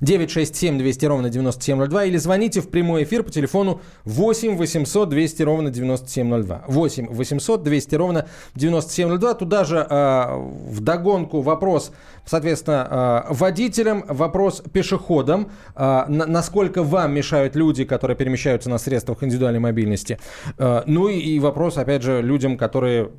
[0.00, 5.70] 967 200 ровно 9702 или звоните в прямой эфир по телефону 8 800 200 ровно
[5.70, 6.64] 9702.
[6.66, 9.34] 8 800 200 ровно 9702.
[9.34, 10.36] Туда же э,
[10.70, 11.92] в догонку вопрос,
[12.26, 15.50] соответственно, э, водителям, вопрос пешеходам.
[15.74, 20.18] Э, на, насколько вам мешают люди, которые перемещаются на средствах индивидуальной мобильности.
[20.58, 23.10] Э, ну и, и вопрос, опять же, людям, которые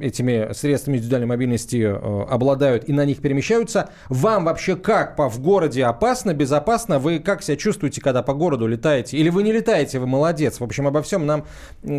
[0.00, 3.90] этими средствами индивидуальной мобильности э, обладают и на них перемещаются.
[4.08, 6.98] Вам вообще как по, в городе опасно, безопасно?
[6.98, 9.16] Вы как себя чувствуете, когда по городу летаете?
[9.16, 10.60] Или вы не летаете, вы молодец?
[10.60, 11.44] В общем, обо всем нам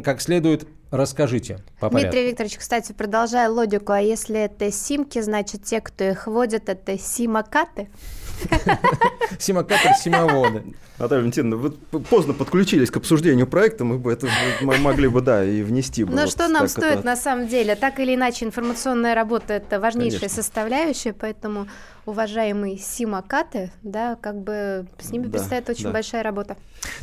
[0.03, 2.17] как следует расскажите по порядку.
[2.17, 7.89] Викторович, кстати, продолжая логику, а если это симки, значит, те, кто их водят, это симакаты?
[9.39, 10.63] Симакатор, симоводы.
[10.97, 11.57] Наталья Валентиновна,
[11.91, 14.27] вы поздно подключились к обсуждению проекта, мы бы это
[14.61, 16.03] мы могли бы, да, и внести.
[16.03, 17.05] Ну вот что нам стоит это...
[17.05, 17.75] на самом деле?
[17.75, 20.43] Так или иначе, информационная работа– это важнейшая Конечно.
[20.43, 21.67] составляющая, поэтому
[22.07, 25.91] уважаемые симакаты, да, как бы с ними да, предстоит очень да.
[25.91, 26.55] большая работа.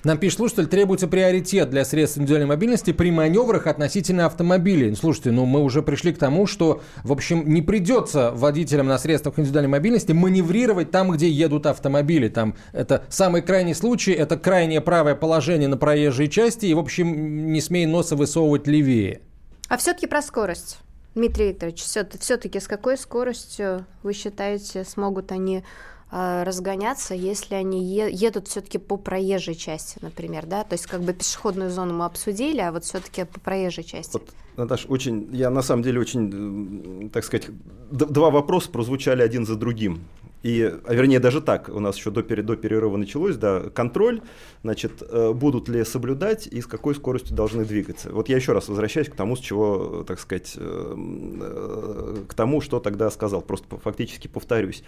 [0.02, 4.94] Нам пишет слушатель, требуется приоритет для средств индивидуальной мобильности при маневрах относительно автомобилей.
[4.96, 9.38] Слушайте, ну мы уже пришли к тому, что, в общем, не придется водителям на средствах
[9.38, 12.28] индивидуальной мобильности маневрировать там, где едут автомобили.
[12.28, 17.52] Там это самый крайний случай, это крайнее правое положение на проезжей части, и, в общем,
[17.52, 19.20] не смей носа высовывать левее.
[19.68, 20.78] А все-таки про скорость.
[21.14, 25.62] Дмитрий Викторович, все-таки с какой скоростью вы считаете, смогут они
[26.10, 30.64] э, разгоняться, если они едут все-таки по проезжей части, например, да?
[30.64, 34.14] То есть как бы пешеходную зону мы обсудили, а вот все-таки по проезжей части.
[34.14, 37.48] Вот, Наташа, очень, я на самом деле очень, так сказать,
[37.90, 40.04] два вопроса прозвучали один за другим.
[40.44, 44.20] И, а вернее, даже так, у нас еще до, до перерыва началось, да, контроль,
[44.62, 48.10] значит, э, будут ли соблюдать и с какой скоростью должны двигаться.
[48.10, 50.94] Вот я еще раз возвращаюсь к тому, с чего, так сказать, э,
[51.40, 54.84] э, к тому, что тогда сказал, просто фактически повторюсь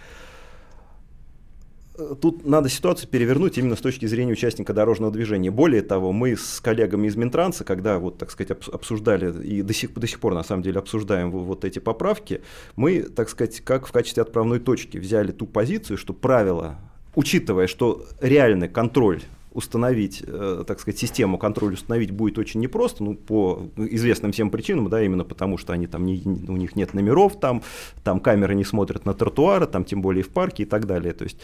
[2.21, 5.51] тут надо ситуацию перевернуть именно с точки зрения участника дорожного движения.
[5.51, 9.93] Более того, мы с коллегами из Минтранса, когда вот, так сказать, обсуждали и до сих,
[9.93, 12.41] до сих пор на самом деле обсуждаем вот эти поправки,
[12.75, 16.77] мы, так сказать, как в качестве отправной точки взяли ту позицию, что правила,
[17.15, 19.21] учитывая, что реальный контроль
[19.57, 24.87] установить, э, так сказать, систему контроля установить будет очень непросто, ну, по известным всем причинам,
[24.87, 27.63] да, именно потому, что они там не, у них нет номеров, там,
[28.03, 31.11] там камеры не смотрят на тротуары, там тем более в парке и так далее.
[31.13, 31.39] То есть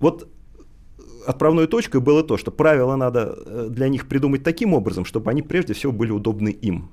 [0.00, 0.28] вот
[1.26, 5.42] отправной точкой было то, что правила надо э, для них придумать таким образом, чтобы они
[5.42, 6.90] прежде всего были удобны им.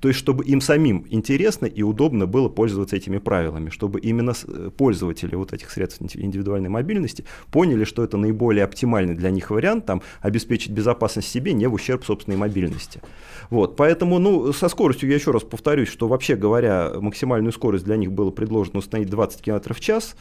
[0.00, 4.70] То есть, чтобы им самим интересно и удобно было пользоваться этими правилами, чтобы именно э,
[4.76, 10.02] пользователи вот этих средств индивидуальной мобильности поняли, что это наиболее оптимальный для них вариант, там,
[10.20, 13.00] обеспечить безопасность себе не в ущерб собственной мобильности.
[13.48, 17.96] Вот, поэтому, ну, со скоростью, я еще раз повторюсь, что вообще говоря, максимальную скорость для
[17.96, 20.14] них было предложено установить 20 км в час,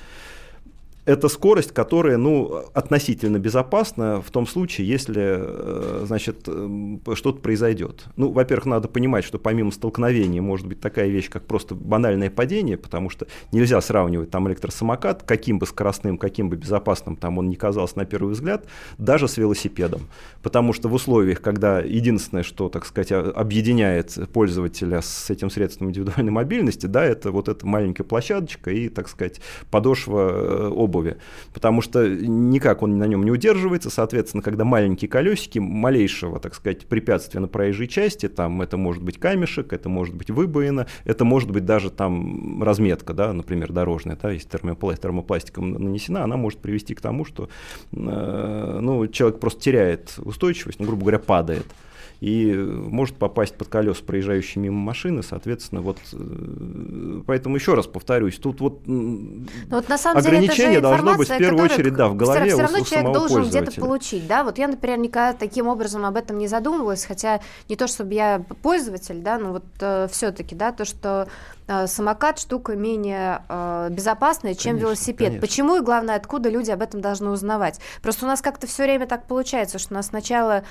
[1.05, 8.05] это скорость, которая, ну, относительно безопасна в том случае, если, э, значит, э, что-то произойдет.
[8.15, 12.77] Ну, во-первых, надо понимать, что помимо столкновения может быть такая вещь, как просто банальное падение,
[12.77, 17.55] потому что нельзя сравнивать там электросамокат, каким бы скоростным, каким бы безопасным там он ни
[17.55, 18.65] казался на первый взгляд,
[18.97, 20.01] даже с велосипедом.
[20.41, 26.31] Потому что в условиях, когда единственное, что, так сказать, объединяет пользователя с этим средством индивидуальной
[26.31, 29.39] мобильности, да, это вот эта маленькая площадочка и, так сказать,
[29.69, 31.17] подошва э, обуви,
[31.53, 36.85] потому что никак он на нем не удерживается, соответственно, когда маленькие колесики малейшего, так сказать,
[36.85, 41.51] препятствия на проезжей части, там это может быть камешек, это может быть выбоина, это может
[41.51, 47.01] быть даже там разметка, да, например, дорожная, да, если термопластиком нанесена, она может привести к
[47.01, 47.49] тому, что
[47.91, 51.65] э, ну, человек просто теряет устойчивость, ну, грубо говоря, падает
[52.19, 58.37] и может попасть под колеса проезжающей мимо машины, соответственно, вот э, поэтому еще раз повторюсь,
[58.37, 62.15] тут вот, ну, вот на самом ограничение деле, должно быть в первую очередь да, в
[62.15, 65.67] голове все, все равно у, человек должен где-то получить, да, вот я, например, никогда таким
[65.67, 70.07] образом об этом не задумывалась, хотя не то, чтобы я пользователь, да, но вот э,
[70.11, 71.54] все-таки, да, то, что э,
[71.87, 75.27] самокат штука менее э, безопасная, чем конечно, велосипед.
[75.27, 75.41] Конечно.
[75.41, 77.79] Почему и главное, откуда люди об этом должны узнавать?
[78.01, 80.63] Просто у нас как-то все время так получается, что у нас сначала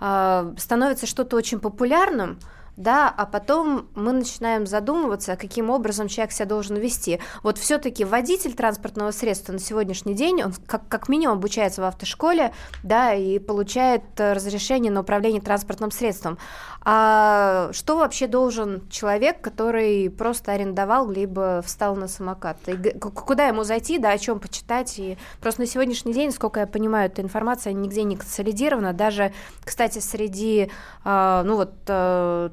[0.00, 2.38] э, становится что-то очень популярным,
[2.76, 7.20] да, а потом мы начинаем задумываться, каким образом человек себя должен вести.
[7.42, 12.52] Вот все-таки водитель транспортного средства на сегодняшний день, он как, как минимум обучается в автошколе,
[12.82, 16.38] да, и получает э, разрешение на управление транспортным средством.
[16.84, 22.58] А что вообще должен человек, который просто арендовал, либо встал на самокат?
[22.66, 24.98] И куда ему зайти, да, о чем почитать?
[24.98, 28.92] И просто на сегодняшний день, сколько я понимаю, эта информация нигде не консолидирована.
[28.92, 29.32] Даже,
[29.64, 30.70] кстати, среди,
[31.04, 32.50] э, ну вот, э,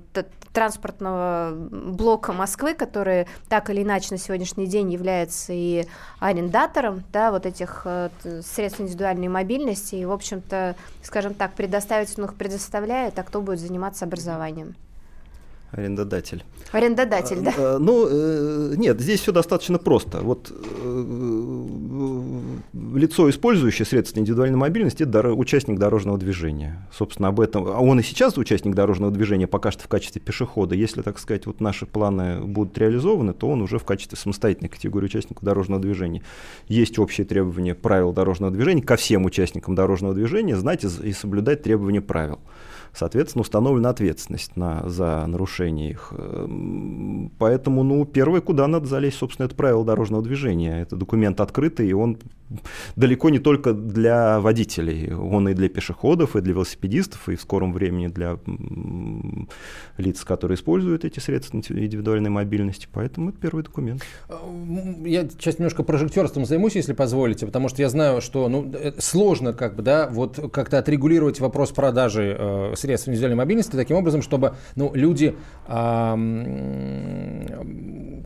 [0.54, 5.86] транспортного блока Москвы, который так или иначе на сегодняшний день является и
[6.20, 8.10] арендатором да, вот этих э,
[8.44, 13.60] средств индивидуальной мобильности, и, в общем-то, скажем так, предоставить он их предоставляет, а кто будет
[13.60, 14.19] заниматься образованием.
[15.72, 16.44] Арендодатель.
[16.72, 17.54] Арендодатель, да?
[17.56, 20.20] А, ну, э, нет, здесь все достаточно просто.
[20.22, 21.06] Вот э,
[22.96, 26.88] лицо, использующее средства индивидуальной мобильности, это участник дорожного движения.
[26.92, 27.68] Собственно, об этом.
[27.68, 30.74] А он и сейчас участник дорожного движения, пока что в качестве пешехода.
[30.74, 35.06] Если, так сказать, вот наши планы будут реализованы, то он уже в качестве самостоятельной категории
[35.06, 36.24] участников дорожного движения.
[36.68, 42.02] Есть общие требования правил дорожного движения ко всем участникам дорожного движения знать и соблюдать требования
[42.02, 42.40] правил
[42.94, 46.14] соответственно, установлена ответственность на, за нарушение их.
[46.18, 50.82] Эм, поэтому, ну, первое, куда надо залезть, собственно, это правило дорожного движения.
[50.82, 52.18] Это документ открытый, и он
[52.96, 57.74] далеко не только для водителей, он и для пешеходов, и для велосипедистов, и в скором
[57.74, 58.40] времени для
[59.98, 62.88] лиц, которые используют эти средства индивидуальной мобильности.
[62.92, 64.04] Поэтому это первый документ.
[64.28, 64.36] Э,
[65.06, 69.54] я сейчас немножко прожектерством займусь, если позволите, потому что я знаю, что ну, э, сложно
[69.54, 74.56] как бы, да, вот как-то отрегулировать вопрос продажи э, средств индивидуальной мобильности таким образом, чтобы
[74.76, 75.36] ну, люди
[75.68, 76.16] э,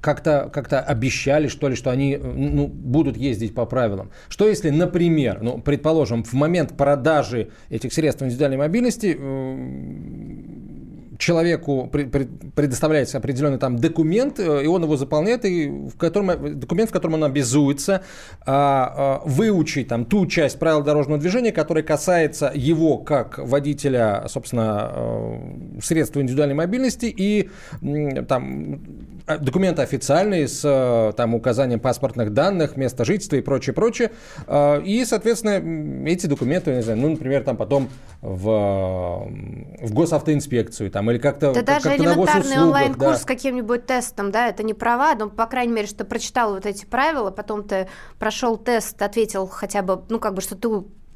[0.02, 4.12] как-то как обещали, что ли, что они ну, будут ездить по правилам.
[4.28, 9.18] Что если, например, ну, предположим, в момент продажи этих средств индивидуальной мобильности
[11.24, 16.90] человеку предоставляется определенный там документ, э, и он его заполняет, и в котором, э, документ,
[16.90, 18.04] в котором он обязуется
[18.46, 24.92] а, а, выучить там ту часть правил дорожного движения, которая касается его как водителя, собственно,
[24.94, 27.50] э, средства индивидуальной мобильности и
[28.28, 28.82] там
[29.26, 34.12] а, документы официальные с там указанием паспортных данных, места жительства и прочее, прочее.
[34.86, 37.90] И, соответственно, эти документы, не знаю, ну, например, там потом
[38.22, 39.30] в,
[39.82, 43.24] в госавтоинспекцию там, или как-то Да как даже элементарный онлайн-курс да.
[43.24, 46.86] с каким-нибудь тестом, да, это не права, но, по крайней мере, что прочитал вот эти
[46.86, 47.88] правила, потом ты
[48.20, 50.68] прошел тест, ответил хотя бы, ну, как бы, что ты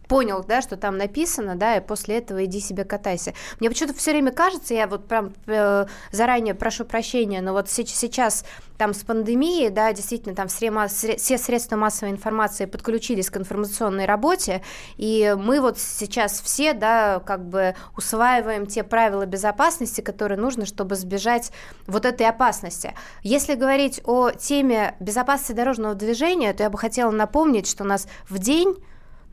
[0.08, 3.34] понял, да, что там написано, да, и после этого иди себе катайся.
[3.60, 8.46] Мне почему-то все время кажется, я вот прям э, заранее прошу прощения, но вот сейчас
[8.78, 10.72] там с пандемией, да, действительно, там все,
[11.18, 14.62] все средства массовой информации подключились к информационной работе,
[14.98, 20.96] и мы вот сейчас все, да, как бы усваиваем те правила безопасности, которые нужно, чтобы
[20.96, 21.52] сбежать
[21.88, 22.94] вот этой опасности.
[23.24, 28.08] Если говорить о теме безопасности дорожного движения, то я бы хотела напомнить, что у нас
[28.30, 28.76] в день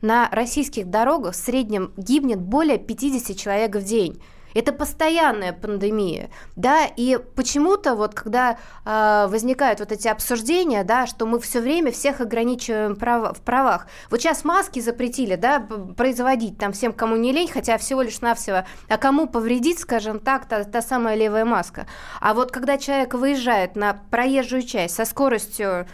[0.01, 4.21] на российских дорогах в среднем гибнет более 50 человек в день.
[4.55, 11.25] Это постоянная пандемия, да, и почему-то вот когда э, возникают вот эти обсуждения, да, что
[11.25, 13.87] мы все время всех ограничиваем прав, в правах.
[14.09, 15.59] Вот сейчас маски запретили, да,
[15.97, 20.45] производить там всем, кому не лень, хотя всего лишь навсего, а кому повредить, скажем так,
[20.45, 21.85] та, та самая левая маска.
[22.21, 25.85] А вот когда человек выезжает на проезжую часть со скоростью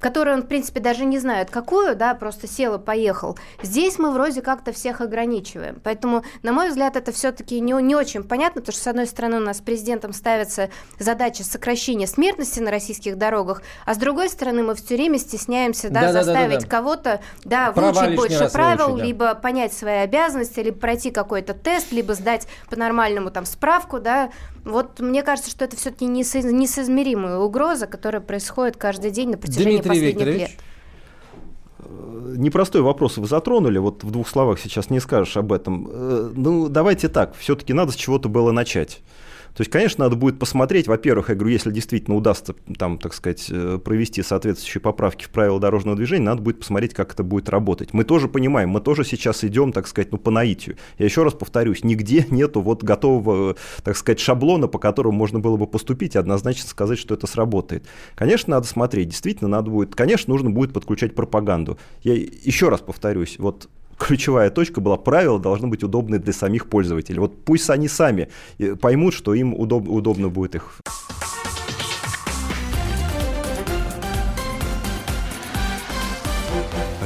[0.00, 3.38] которую он, в принципе, даже не знает, какую, да, просто сел и поехал.
[3.62, 5.80] Здесь мы вроде как-то всех ограничиваем.
[5.82, 9.38] Поэтому, на мой взгляд, это все-таки не, не очень понятно, потому что, с одной стороны,
[9.38, 14.74] у нас президентом ставится задача сокращения смертности на российских дорогах, а с другой стороны, мы
[14.74, 16.76] все время стесняемся, да, да заставить да, да, да.
[16.76, 19.04] кого-то, да, выучить больше правил, выучить, да.
[19.06, 24.30] либо понять свои обязанности, либо пройти какой-то тест, либо сдать по-нормальному там справку, да.
[24.64, 30.12] Вот мне кажется, что это все-таки несоизмеримая угроза, которая происходит каждый день на протяжении Дмитрий
[30.12, 30.40] последних Викторович.
[30.40, 30.50] лет?
[31.78, 35.88] Э, непростой вопрос вы затронули, вот в двух словах сейчас не скажешь об этом.
[35.90, 39.00] Э, ну, давайте так, все-таки надо с чего-то было начать.
[39.54, 43.46] То есть, конечно, надо будет посмотреть, во-первых, я говорю, если действительно удастся там, так сказать,
[43.50, 47.92] э, провести соответствующие поправки в правила дорожного движения, надо будет посмотреть, как это будет работать.
[47.92, 50.76] Мы тоже понимаем, мы тоже сейчас идем, так сказать, ну, по наитию.
[50.98, 55.56] Я еще раз повторюсь, нигде нету вот готового, так сказать, шаблона, по которому можно было
[55.56, 57.84] бы поступить и однозначно сказать, что это сработает.
[58.16, 61.78] Конечно, надо смотреть, действительно, надо будет, конечно, нужно будет подключать пропаганду.
[62.02, 67.18] Я еще раз повторюсь, вот ключевая точка была, правила должны быть удобны для самих пользователей.
[67.18, 68.28] Вот пусть они сами
[68.58, 70.80] э, поймут, что им удоб, удобно будет их.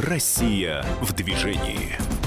[0.08, 2.17] Россия в движении.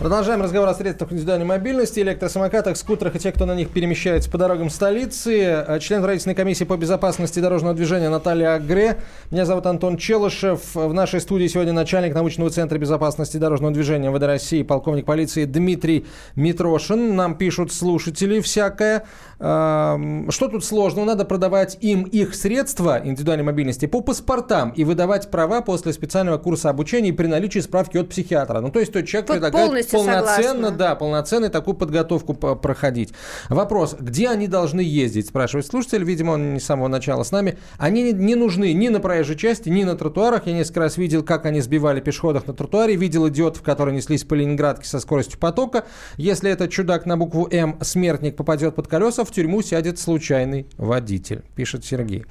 [0.00, 4.38] Продолжаем разговор о средствах индивидуальной мобильности, электросамокатах, скутерах и тех, кто на них перемещается по
[4.38, 5.42] дорогам столицы.
[5.42, 8.96] Э, член правительственной комиссии по безопасности дорожного движения Наталья Агре.
[9.30, 10.74] Меня зовут Антон Челышев.
[10.74, 16.06] В нашей студии сегодня начальник научного центра безопасности дорожного движения МВД России, полковник полиции Дмитрий
[16.34, 17.14] Митрошин.
[17.14, 19.04] Нам пишут слушатели всякое.
[19.38, 21.04] Эм, что тут сложного?
[21.04, 26.70] Надо продавать им их средства индивидуальной мобильности по паспортам и выдавать права после специального курса
[26.70, 28.60] обучения при наличии справки от психиатра.
[28.60, 30.76] Ну, то есть тот человек вот предлагает полноценно, согласна.
[30.76, 33.12] да, полноценной такую подготовку проходить.
[33.48, 37.58] Вопрос, где они должны ездить, спрашивает слушатель, видимо, он не с самого начала с нами.
[37.78, 40.46] Они не нужны ни на проезжей части, ни на тротуарах.
[40.46, 44.34] Я несколько раз видел, как они сбивали пешеходов на тротуаре, видел идиотов, которые неслись по
[44.34, 45.84] Ленинградке со скоростью потока.
[46.16, 51.42] Если этот чудак на букву М, смертник, попадет под колеса, в тюрьму сядет случайный водитель,
[51.54, 52.24] пишет Сергей.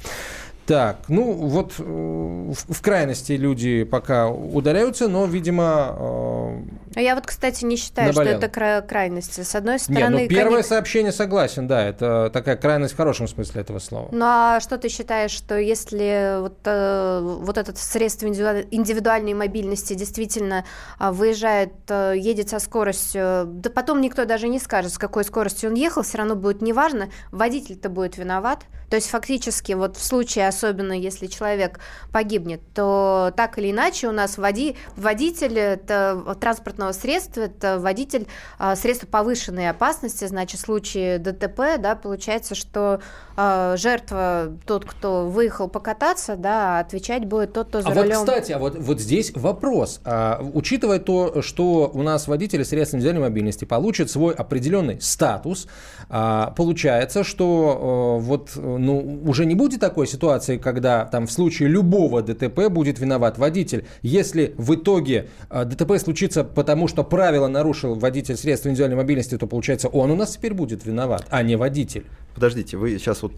[0.69, 5.95] Так, ну вот э, в, в крайности люди пока удаляются, но, видимо...
[5.97, 8.37] Э, а я вот, кстати, не считаю, наболело.
[8.37, 9.41] что это кра- крайности.
[9.41, 10.01] С одной стороны...
[10.01, 10.75] Нет, ну первое конечно...
[10.75, 14.09] сообщение согласен, да, это такая крайность в хорошем смысле этого слова.
[14.11, 20.65] Ну а что ты считаешь, что если вот, э, вот этот средство индивидуальной мобильности действительно
[20.99, 25.71] э, выезжает, э, едет со скоростью, да потом никто даже не скажет, с какой скоростью
[25.71, 28.65] он ехал, все равно будет неважно, водитель-то будет виноват.
[28.89, 31.79] То есть фактически вот в случае, особенно если человек
[32.11, 38.75] погибнет, то так или иначе у нас води, водитель это, транспортного средства, это водитель а,
[38.75, 43.01] средства повышенной опасности, значит в случае ДТП, да, получается, что
[43.41, 48.17] а, жертва, тот, кто выехал покататься, да, отвечать будет тот, кто за а рулем.
[48.17, 50.01] вот, кстати, а вот, вот здесь вопрос.
[50.03, 55.69] А, учитывая то, что у нас водители средств индивидуальной мобильности получат свой определенный статус,
[56.09, 61.69] а, получается, что а, вот ну, уже не будет такой ситуации, когда там в случае
[61.69, 63.87] любого ДТП будет виноват водитель.
[64.01, 69.47] Если в итоге а, ДТП случится потому, что правило нарушил водитель средств индивидуальной мобильности, то
[69.47, 72.05] получается он у нас теперь будет виноват, а не водитель.
[72.39, 73.33] Подождите, вы сейчас вот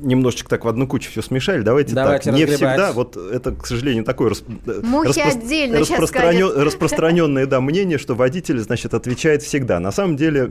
[0.00, 1.62] немножечко так в одну кучу все смешали.
[1.62, 2.34] Давайте, Давайте так.
[2.34, 4.44] Не всегда, вот это, к сожалению, такое расп...
[4.66, 5.22] распро...
[5.22, 6.50] отдельно распространен...
[6.60, 9.78] распространенное да, мнение, что водитель, значит, отвечает всегда.
[9.78, 10.50] На самом деле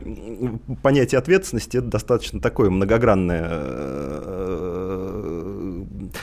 [0.82, 4.62] понятие ответственности это достаточно такое многогранное, э,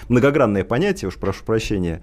[0.10, 2.02] многогранное понятие, уж прошу прощения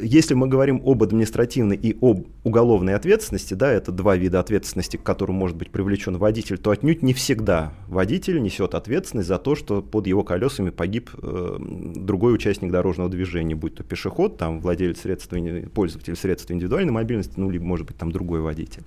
[0.00, 5.02] если мы говорим об административной и об уголовной ответственности, да, это два вида ответственности, к
[5.02, 9.82] которым может быть привлечен водитель, то отнюдь не всегда водитель несет ответственность за то, что
[9.82, 15.38] под его колесами погиб э, другой участник дорожного движения, будь то пешеход, там владелец средства,
[15.74, 18.82] пользователь средств индивидуальной мобильности, ну, либо, может быть, там другой водитель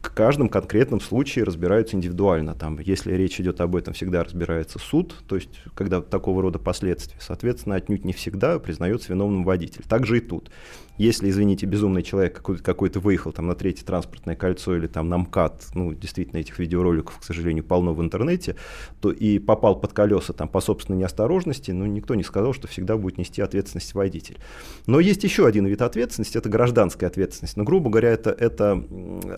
[0.00, 2.54] к каждом конкретном случае разбираются индивидуально.
[2.54, 7.18] Там, если речь идет об этом, всегда разбирается суд, то есть когда такого рода последствия.
[7.20, 9.82] Соответственно, отнюдь не всегда признается виновным водитель.
[9.88, 10.50] Также и тут.
[10.98, 15.18] Если, извините, безумный человек какой-то, какой-то выехал там на третье транспортное кольцо или там на
[15.18, 18.56] МКАД, ну, действительно, этих видеороликов, к сожалению, полно в интернете,
[19.00, 22.96] то и попал под колеса там по собственной неосторожности, ну, никто не сказал, что всегда
[22.96, 24.38] будет нести ответственность водитель.
[24.86, 27.56] Но есть еще один вид ответственности, это гражданская ответственность.
[27.56, 28.84] Но, грубо говоря, это, это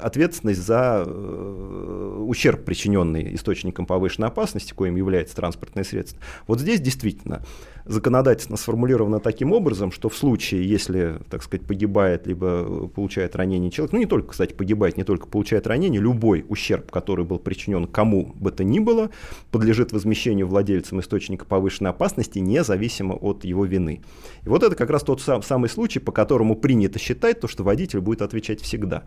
[0.00, 6.18] ответственность за ущерб, причиненный источником повышенной опасности, коим является транспортное средство.
[6.46, 7.44] Вот здесь действительно
[7.84, 13.92] законодательно сформулировано таким образом, что в случае, если, так сказать, погибает либо получает ранение человек,
[13.92, 18.32] ну не только, кстати, погибает, не только получает ранение, любой ущерб, который был причинен кому
[18.34, 19.11] бы то ни было,
[19.51, 24.01] подлежит возмещению владельцам источника повышенной опасности, независимо от его вины.
[24.44, 27.64] И вот это как раз тот сам, самый случай, по которому принято считать то, что
[27.64, 29.05] водитель будет отвечать всегда.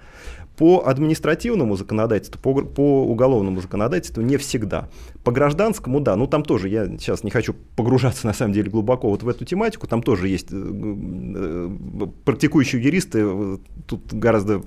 [0.58, 4.89] По административному законодательству, по, по уголовному законодательству не всегда.
[5.24, 9.10] По гражданскому, да, ну там тоже, я сейчас не хочу погружаться на самом деле глубоко
[9.10, 14.62] вот в эту тематику, там тоже есть э, э, практикующие юристы, э, тут гораздо,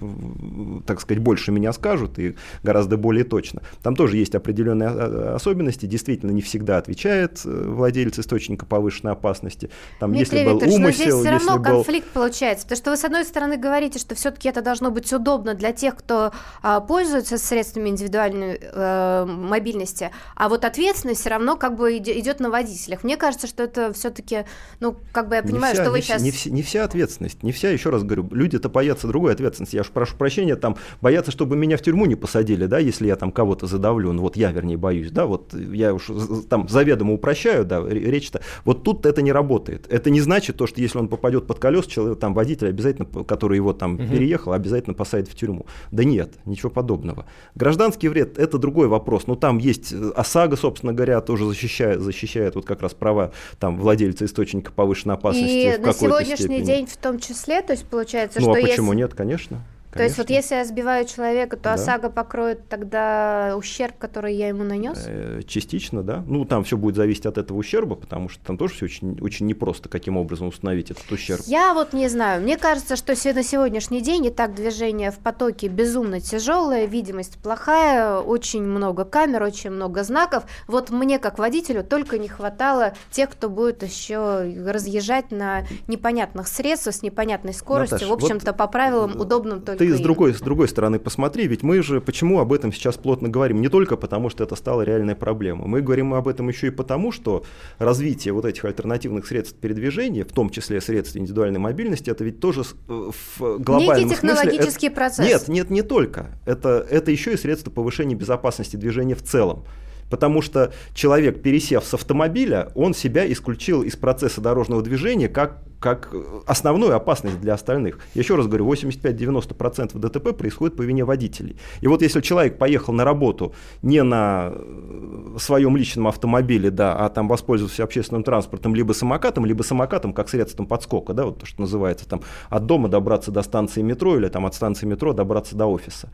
[0.87, 3.63] так сказать, больше меня скажут и гораздо более точно.
[3.83, 4.89] Там тоже есть определенные
[5.35, 9.71] особенности, действительно не всегда отвечает владелец источника повышенной опасности.
[10.01, 11.65] Там, Дмитрий если был умысел, но здесь все равно был...
[11.65, 15.55] конфликт получается, потому что вы, с одной стороны, говорите, что все-таки это должно быть удобно
[15.55, 21.77] для тех, кто а, пользуется средствами индивидуальной э, мобильности, а вот ответственность все равно как
[21.77, 23.05] бы идет на водителях.
[23.05, 24.45] Мне кажется, что это все-таки,
[24.81, 26.23] ну, как бы я понимаю, вся, что вы не сейчас...
[26.23, 29.77] Не, вся, не вся ответственность, не вся, еще раз говорю, люди-то боятся другой ответственности.
[29.77, 33.17] Я уж прошу прощения, там, боятся, чтобы меня в тюрьму не посадили, да, если я
[33.17, 36.11] там кого-то задавлю, ну, вот я, вернее, боюсь, да, вот я уж
[36.49, 38.41] там заведомо упрощаю, да, речь-то.
[38.65, 39.87] Вот тут это не работает.
[39.91, 43.57] Это не значит то, что если он попадет под колеса, человек, там, водитель обязательно, который
[43.57, 44.05] его там угу.
[44.05, 45.66] переехал, обязательно посадит в тюрьму.
[45.91, 47.27] Да нет, ничего подобного.
[47.55, 49.27] Гражданский вред– это другой вопрос.
[49.27, 53.79] Ну, там есть э, ОСАГО, собственно говоря, тоже защищает, защищает вот как раз права там
[53.79, 55.77] владельца источника повышенной опасности.
[55.77, 56.65] И на сегодняшний степени.
[56.65, 59.03] день в том числе, то есть получается, ну, что а почему если...
[59.03, 59.63] нет, конечно.
[59.97, 61.75] То есть вот если я сбиваю человека, то да.
[61.75, 64.99] ОСАГО покроет тогда ущерб, который я ему нанес?
[65.07, 66.25] Э, частично, да.
[66.27, 69.47] Ну, там все будет зависеть от этого ущерба, потому что там тоже все очень, очень
[69.47, 71.43] непросто, каким образом установить этот ущерб.
[71.47, 72.43] Я вот не знаю.
[72.43, 78.19] Мне кажется, что на сегодняшний день и так движение в потоке безумно тяжелое, видимость плохая,
[78.19, 80.45] очень много камер, очень много знаков.
[80.67, 86.95] Вот мне, как водителю, только не хватало тех, кто будет еще разъезжать на непонятных средствах
[86.95, 90.41] с непонятной скоростью, Наташа, в общем-то, вот по правилам удобным только ты с другой, с
[90.41, 93.61] другой стороны посмотри, ведь мы же почему об этом сейчас плотно говорим?
[93.61, 95.67] Не только потому, что это стала реальная проблема.
[95.67, 97.45] Мы говорим об этом еще и потому, что
[97.79, 102.63] развитие вот этих альтернативных средств передвижения, в том числе средств индивидуальной мобильности, это ведь тоже
[102.63, 104.91] э, в глобальном Некий технологический смысле...
[104.91, 105.27] процесс.
[105.27, 106.39] Нет, нет, не только.
[106.45, 109.65] Это, это еще и средства повышения безопасности движения в целом.
[110.11, 116.15] Потому что человек, пересев с автомобиля, он себя исключил из процесса дорожного движения как, как
[116.47, 117.99] основную опасность для остальных.
[118.15, 121.57] Еще раз говорю, 85-90% ДТП происходит по вине водителей.
[121.81, 127.09] И вот если человек поехал на работу не на э, своем личном автомобиле, да, а
[127.09, 131.61] там воспользовался общественным транспортом, либо самокатом, либо самокатом как средством подскока, да, вот то, что
[131.61, 135.67] называется там от дома добраться до станции метро или там от станции метро добраться до
[135.67, 136.11] офиса,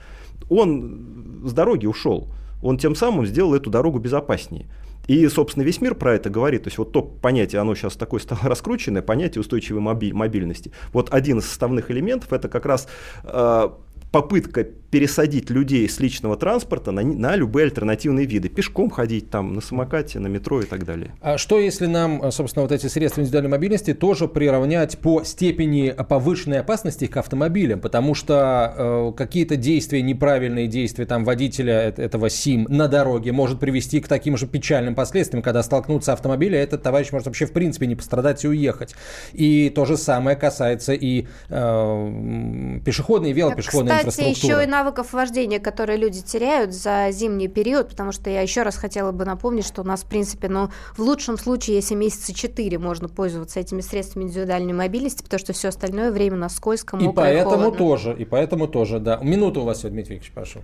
[0.49, 2.29] он с дороги ушел
[2.63, 4.67] он тем самым сделал эту дорогу безопаснее.
[5.09, 6.63] И, собственно, весь мир про это говорит.
[6.65, 10.73] То есть вот то понятие, оно сейчас такое стало раскрученное, понятие устойчивой мобильности.
[10.93, 12.89] Вот один из составных элементов это как раз
[13.25, 13.69] э,
[14.13, 18.51] попытка пересадить людей с личного транспорта на, на любые альтернативные виды.
[18.51, 21.15] Пешком ходить, там, на самокате, на метро и так далее.
[21.23, 26.61] А что если нам, собственно, вот эти средства индивидуальной мобильности тоже приравнять по степени повышенной
[26.61, 27.81] опасности к автомобилям?
[27.81, 33.99] Потому что э, какие-то действия, неправильные действия там, водителя этого СИМ на дороге может привести
[33.99, 37.87] к таким же печальным последствиям, когда столкнутся автомобили, а этот товарищ может вообще в принципе
[37.87, 38.95] не пострадать и уехать.
[39.33, 44.53] И то же самое касается и э, пешеходной и велопешеходной Кстати, инфраструктуры.
[44.55, 48.77] еще и навыков вождения, которые люди теряют за зимний период, потому что я еще раз
[48.77, 52.79] хотела бы напомнить, что у нас, в принципе, ну, в лучшем случае, если месяца 4
[52.79, 57.73] можно пользоваться этими средствами индивидуальной мобильности, потому что все остальное время на скользком, И поэтому
[57.73, 59.19] и тоже, и поэтому тоже, да.
[59.23, 60.61] Минуту у вас, Дмитрий Викторович, прошу.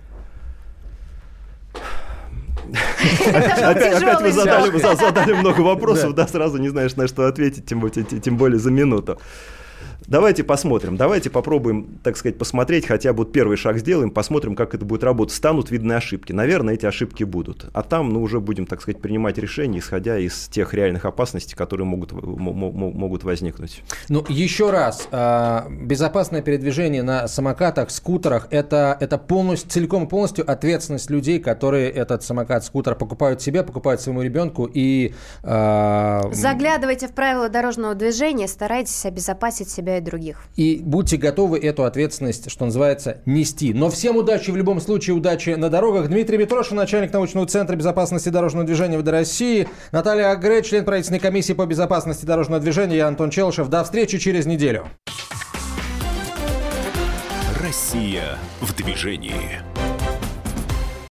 [3.27, 8.71] Опять вы задали много вопросов, да, сразу не знаешь, на что ответить, тем более за
[8.71, 9.17] минуту.
[10.07, 14.73] Давайте посмотрим, давайте попробуем, так сказать, посмотреть, хотя бы вот первый шаг сделаем, посмотрим, как
[14.73, 15.35] это будет работать.
[15.35, 16.31] Станут видны ошибки.
[16.31, 17.65] Наверное, эти ошибки будут.
[17.73, 21.85] А там, ну, уже будем, так сказать, принимать решения, исходя из тех реальных опасностей, которые
[21.85, 23.83] могут, могут возникнуть.
[24.07, 30.49] Ну, еще раз, а, безопасное передвижение на самокатах, скутерах, это, это полностью, целиком и полностью
[30.49, 35.13] ответственность людей, которые этот самокат, скутер покупают себе, покупают своему ребенку и...
[35.43, 36.21] Э...
[36.31, 40.43] Заглядывайте в правила дорожного движения, старайтесь обезопасить себя и других.
[40.55, 43.73] И будьте готовы эту ответственность, что называется, нести.
[43.73, 46.07] Но всем удачи в любом случае, удачи на дорогах.
[46.07, 49.67] Дмитрий Митрошин, начальник научного центра безопасности дорожного движения ВД России.
[49.91, 52.97] Наталья Агре, член правительственной комиссии по безопасности дорожного движения.
[52.97, 53.69] Я Антон Челышев.
[53.69, 54.85] До встречи через неделю.
[57.61, 59.68] Россия в движении.